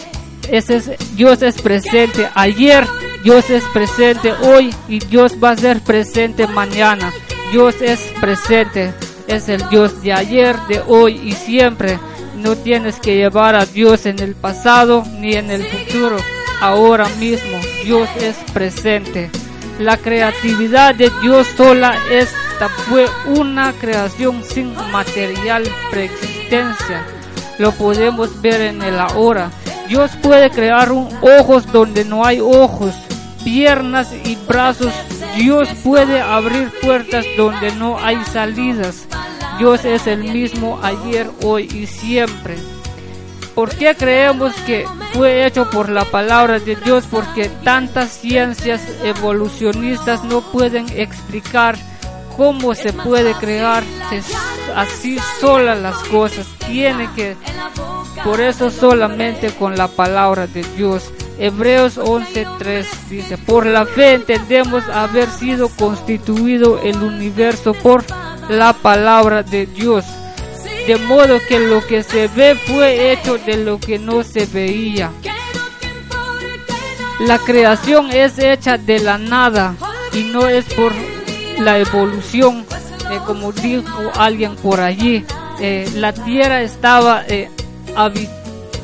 es, 0.50 0.92
Dios 1.16 1.42
es 1.42 1.62
presente 1.62 2.30
ayer, 2.36 2.86
Dios 3.24 3.50
es 3.50 3.64
presente 3.74 4.32
hoy 4.32 4.74
y 4.88 5.00
Dios 5.00 5.36
va 5.44 5.52
a 5.52 5.58
ser 5.58 5.82
presente 5.82 6.48
mañana. 6.48 7.14
Dios 7.52 7.76
es 7.82 8.00
presente, 8.20 8.94
es 9.28 9.50
el 9.50 9.68
Dios 9.70 10.02
de 10.02 10.14
ayer, 10.14 10.56
de 10.68 10.82
hoy 10.88 11.20
y 11.24 11.32
siempre. 11.34 12.00
No 12.36 12.56
tienes 12.56 13.00
que 13.00 13.16
llevar 13.16 13.56
a 13.56 13.66
Dios 13.66 14.06
en 14.06 14.20
el 14.20 14.36
pasado 14.36 15.04
ni 15.20 15.34
en 15.34 15.50
el 15.50 15.64
futuro 15.64 16.18
ahora 16.62 17.08
mismo. 17.20 17.60
Dios 17.84 18.10
es 18.20 18.36
presente. 18.54 19.30
La 19.80 19.98
creatividad 19.98 20.96
de 20.96 21.12
Dios 21.22 21.48
sola 21.58 21.98
es 22.10 22.34
perfecta 22.56 22.70
fue 22.90 23.06
una 23.26 23.74
creación 23.74 24.44
sin 24.44 24.74
material 24.92 25.64
preexistencia. 25.92 27.06
Lo 27.58 27.72
podemos 27.72 28.42
ver 28.42 28.62
en 28.62 28.82
el 28.82 29.00
ahora. 29.00 29.52
Dios 29.88 30.12
puede 30.22 30.50
crear 30.50 30.92
ojos 30.92 31.72
donde 31.72 32.06
no 32.06 32.26
hay 32.26 32.40
ojos, 32.40 32.94
piernas 33.44 34.14
y 34.24 34.36
brazos. 34.48 34.94
Dios 35.38 35.68
puede 35.84 36.22
abrir 36.22 36.72
puertas 36.82 37.26
donde 37.38 37.72
no 37.74 38.00
hay 38.00 38.18
salidas. 38.32 39.06
Dios 39.58 39.86
es 39.86 40.08
el 40.08 40.24
mismo 40.24 40.80
ayer, 40.82 41.30
hoy 41.44 41.64
y 41.64 41.88
siempre. 41.88 42.56
¿Por 43.56 43.74
qué 43.74 43.96
creemos 43.96 44.54
que 44.68 44.86
fue 45.14 45.46
hecho 45.46 45.70
por 45.70 45.88
la 45.88 46.04
palabra 46.04 46.60
de 46.60 46.76
Dios? 46.76 47.06
Porque 47.10 47.50
tantas 47.64 48.12
ciencias 48.12 48.82
evolucionistas 49.02 50.26
no 50.26 50.42
pueden 50.42 50.86
explicar 50.90 51.78
cómo 52.36 52.76
se 52.76 52.92
puede 52.92 53.34
crear 53.36 53.82
así 54.76 55.18
solas 55.40 55.80
las 55.80 55.96
cosas. 56.10 56.46
Tiene 56.68 57.10
que, 57.16 57.38
por 58.26 58.42
eso 58.42 58.70
solamente 58.70 59.52
con 59.52 59.78
la 59.78 59.88
palabra 59.88 60.48
de 60.48 60.64
Dios. 60.76 61.10
Hebreos 61.40 61.98
11:3 61.98 62.86
dice, 63.10 63.38
por 63.38 63.66
la 63.66 63.86
fe 63.86 64.16
entendemos 64.16 64.84
haber 64.90 65.30
sido 65.30 65.70
constituido 65.70 66.82
el 66.82 66.98
universo 66.98 67.74
por 67.74 68.04
la 68.50 68.74
palabra 68.74 69.44
de 69.44 69.66
Dios 69.66 70.04
de 70.88 70.98
modo 70.98 71.40
que 71.48 71.60
lo 71.60 71.86
que 71.86 72.04
se 72.04 72.28
ve 72.28 72.56
fue 72.56 73.12
hecho 73.12 73.38
de 73.38 73.58
lo 73.58 73.80
que 73.80 73.98
no 73.98 74.24
se 74.24 74.46
veía. 74.46 75.12
La 77.20 77.40
creación 77.40 78.12
es 78.12 78.38
hecha 78.38 78.78
de 78.78 79.00
la 79.00 79.18
nada 79.18 79.76
y 80.14 80.24
no 80.24 80.48
es 80.48 80.66
por 80.74 80.94
la 81.60 81.80
evolución, 81.80 82.66
eh, 83.10 83.20
como 83.26 83.52
dijo 83.52 84.12
alguien 84.16 84.56
por 84.58 84.80
allí. 84.80 85.26
Eh, 85.60 85.90
la 85.96 86.14
tierra 86.14 86.62
eh, 86.62 87.50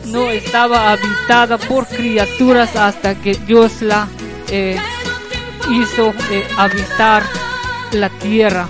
no 0.06 0.30
estaba 0.30 0.92
habitada 0.92 1.58
por 1.58 1.86
criaturas 1.88 2.76
hasta 2.76 3.16
que 3.16 3.34
Dios 3.34 3.82
la 3.82 4.08
hizo 5.70 6.14
habitar 6.58 7.24
la 7.92 8.10
tierra. 8.10 8.68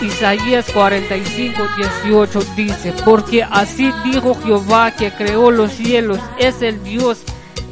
Isaías 0.00 0.66
45, 0.72 1.62
18 2.02 2.40
dice, 2.56 2.94
porque 3.04 3.42
así 3.42 3.92
dijo 4.04 4.34
Jehová 4.34 4.92
que 4.92 5.10
creó 5.10 5.50
los 5.50 5.72
cielos, 5.72 6.18
es 6.38 6.62
el 6.62 6.82
Dios, 6.84 7.18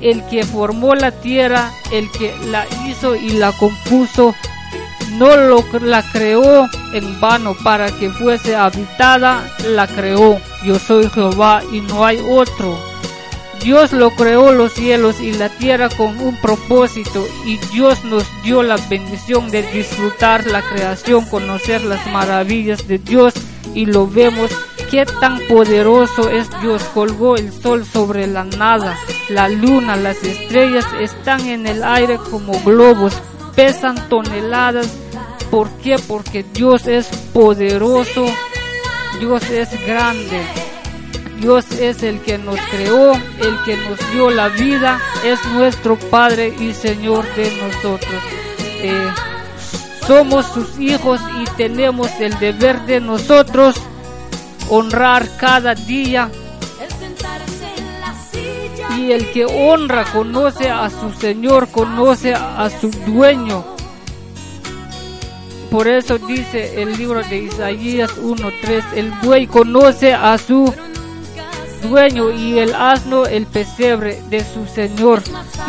el 0.01 0.27
que 0.27 0.45
formó 0.45 0.95
la 0.95 1.13
tierra, 1.13 1.71
el 1.93 2.11
que 2.11 2.35
la 2.51 2.67
hizo 2.87 3.15
y 3.15 3.31
la 3.31 3.53
compuso, 3.53 4.35
no 5.13 5.37
lo, 5.37 5.65
la 5.81 6.03
creó 6.11 6.67
en 6.93 7.21
vano 7.21 7.55
para 7.63 7.91
que 7.91 8.11
fuese 8.11 8.57
habitada, 8.57 9.49
la 9.69 9.87
creó. 9.87 10.39
Yo 10.65 10.79
soy 10.79 11.09
Jehová 11.11 11.63
y 11.73 11.81
no 11.81 12.05
hay 12.05 12.19
otro. 12.29 12.96
Dios 13.63 13.93
lo 13.93 14.11
creó 14.11 14.53
los 14.53 14.73
cielos 14.73 15.21
y 15.21 15.33
la 15.33 15.49
tierra 15.49 15.89
con 15.89 16.21
un 16.21 16.37
propósito 16.37 17.27
y 17.45 17.57
Dios 17.73 18.05
nos 18.05 18.25
dio 18.43 18.63
la 18.63 18.77
bendición 18.89 19.51
de 19.51 19.63
disfrutar 19.63 20.47
la 20.47 20.63
creación, 20.63 21.25
conocer 21.25 21.83
las 21.83 22.07
maravillas 22.13 22.87
de 22.87 22.99
Dios 22.99 23.35
y 23.75 23.87
lo 23.87 24.07
vemos 24.07 24.51
qué 24.91 25.05
tan 25.05 25.41
poderoso 25.49 26.31
es 26.31 26.49
Dios. 26.61 26.83
Colgó 26.95 27.37
el 27.37 27.53
sol 27.53 27.85
sobre 27.85 28.27
la 28.27 28.45
nada, 28.45 28.97
la 29.29 29.49
luna, 29.49 29.97
las 29.97 30.23
estrellas 30.23 30.87
están 31.01 31.41
en 31.47 31.67
el 31.67 31.83
aire 31.83 32.19
como 32.31 32.59
globos, 32.61 33.15
pesan 33.55 34.09
toneladas. 34.09 34.89
¿Por 35.51 35.71
qué? 35.79 35.97
Porque 35.99 36.45
Dios 36.53 36.87
es 36.87 37.07
poderoso, 37.33 38.27
Dios 39.21 39.43
es 39.51 39.69
grande. 39.87 40.66
Dios 41.41 41.71
es 41.73 42.03
el 42.03 42.21
que 42.21 42.39
nos 42.39 42.59
creó, 42.71 43.13
el 43.13 43.59
que 43.65 43.77
nos 43.77 44.13
dio 44.13 44.31
la 44.31 44.49
vida, 44.49 44.99
es 45.25 45.45
nuestro 45.53 45.97
Padre 45.97 46.55
y 46.59 46.73
Señor 46.73 47.25
de 47.35 47.51
nosotros. 47.57 48.23
Eh, 48.81 49.11
somos 50.07 50.47
sus 50.47 50.79
hijos 50.79 51.21
y 51.41 51.45
tenemos 51.57 52.11
el 52.21 52.39
deber 52.39 52.81
de 52.87 53.01
nosotros 53.01 53.77
honrar 54.69 55.29
cada 55.37 55.75
día. 55.75 56.31
Y 58.97 59.13
el 59.13 59.31
que 59.33 59.45
honra 59.45 60.05
conoce 60.05 60.71
a 60.71 60.89
su 60.89 61.13
Señor, 61.13 61.69
conoce 61.69 62.35
a 62.35 62.71
su 62.71 62.91
dueño. 63.07 63.65
Por 65.71 65.89
eso 65.89 66.19
dice 66.19 66.81
el 66.81 66.97
libro 66.97 67.23
de 67.23 67.39
Isaías 67.39 68.17
1.3, 68.17 68.85
el 68.95 69.11
buey 69.23 69.47
conoce 69.47 70.15
a 70.15 70.39
su 70.39 70.73
dueño 71.89 72.31
y 72.31 72.59
el 72.59 72.75
asno 72.75 73.27
el 73.27 73.47
pesebre 73.47 74.21
de 74.29 74.45
su 74.45 74.67
señor. 74.67 75.23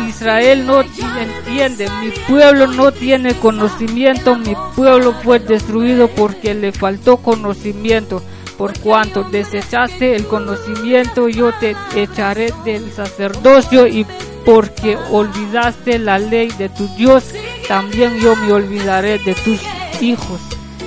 Israel 0.06 0.66
no 0.66 0.82
entiende, 0.82 1.88
mi 2.02 2.10
pueblo 2.28 2.66
no 2.66 2.92
tiene 2.92 3.34
conocimiento, 3.34 4.36
mi 4.36 4.54
pueblo 4.76 5.14
fue 5.22 5.38
destruido 5.38 6.08
porque 6.08 6.54
le 6.54 6.72
faltó 6.72 7.18
conocimiento. 7.18 8.22
Por 8.56 8.76
cuanto 8.80 9.22
desechaste 9.22 10.16
el 10.16 10.26
conocimiento, 10.26 11.28
yo 11.28 11.52
te 11.60 11.76
echaré 11.94 12.52
del 12.64 12.90
sacerdocio 12.90 13.86
y 13.86 14.04
porque 14.44 14.96
olvidaste 15.12 15.98
la 15.98 16.18
ley 16.18 16.50
de 16.58 16.68
tu 16.68 16.88
Dios, 16.96 17.24
también 17.68 18.18
yo 18.18 18.34
me 18.34 18.52
olvidaré 18.52 19.18
de 19.18 19.34
tus 19.34 19.60
hijos. 20.00 20.40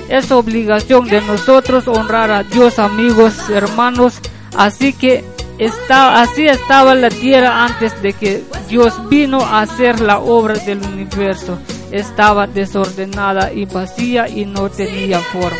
Es 0.08 0.30
obligación 0.30 1.06
de 1.06 1.22
nosotros 1.22 1.88
honrar 1.88 2.30
a 2.30 2.42
Dios, 2.42 2.78
amigos, 2.78 3.48
hermanos, 3.48 4.20
Así 4.56 4.92
que 4.92 5.24
está, 5.58 6.20
así 6.20 6.46
estaba 6.46 6.94
la 6.94 7.08
tierra 7.08 7.64
antes 7.64 8.00
de 8.02 8.12
que 8.12 8.42
Dios 8.68 9.08
vino 9.08 9.40
a 9.40 9.62
hacer 9.62 10.00
la 10.00 10.18
obra 10.18 10.54
del 10.54 10.82
universo. 10.82 11.58
Estaba 11.90 12.46
desordenada 12.46 13.52
y 13.52 13.66
vacía 13.66 14.28
y 14.28 14.44
no 14.44 14.70
tenía 14.70 15.18
forma. 15.20 15.58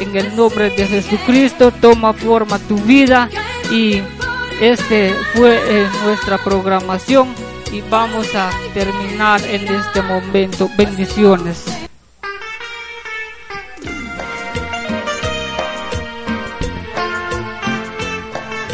En 0.00 0.16
el 0.16 0.34
nombre 0.34 0.70
de 0.70 0.86
Jesucristo 0.86 1.70
toma 1.70 2.12
forma 2.12 2.58
tu 2.58 2.76
vida 2.76 3.28
y 3.70 4.02
este 4.60 5.14
fue 5.34 5.56
eh, 5.56 5.88
nuestra 6.04 6.38
programación 6.38 7.28
y 7.72 7.80
vamos 7.82 8.34
a 8.34 8.50
terminar 8.72 9.40
en 9.44 9.66
este 9.68 10.02
momento. 10.02 10.68
Bendiciones. 10.76 11.83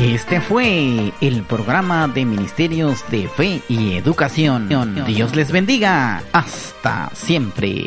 Este 0.03 0.41
fue 0.41 1.13
el 1.21 1.43
programa 1.43 2.09
de 2.09 2.25
Ministerios 2.25 3.05
de 3.11 3.29
Fe 3.29 3.61
y 3.69 3.97
Educación. 3.97 4.67
Dios 5.07 5.37
les 5.37 5.53
bendiga. 5.53 6.23
Hasta 6.33 7.11
siempre. 7.13 7.85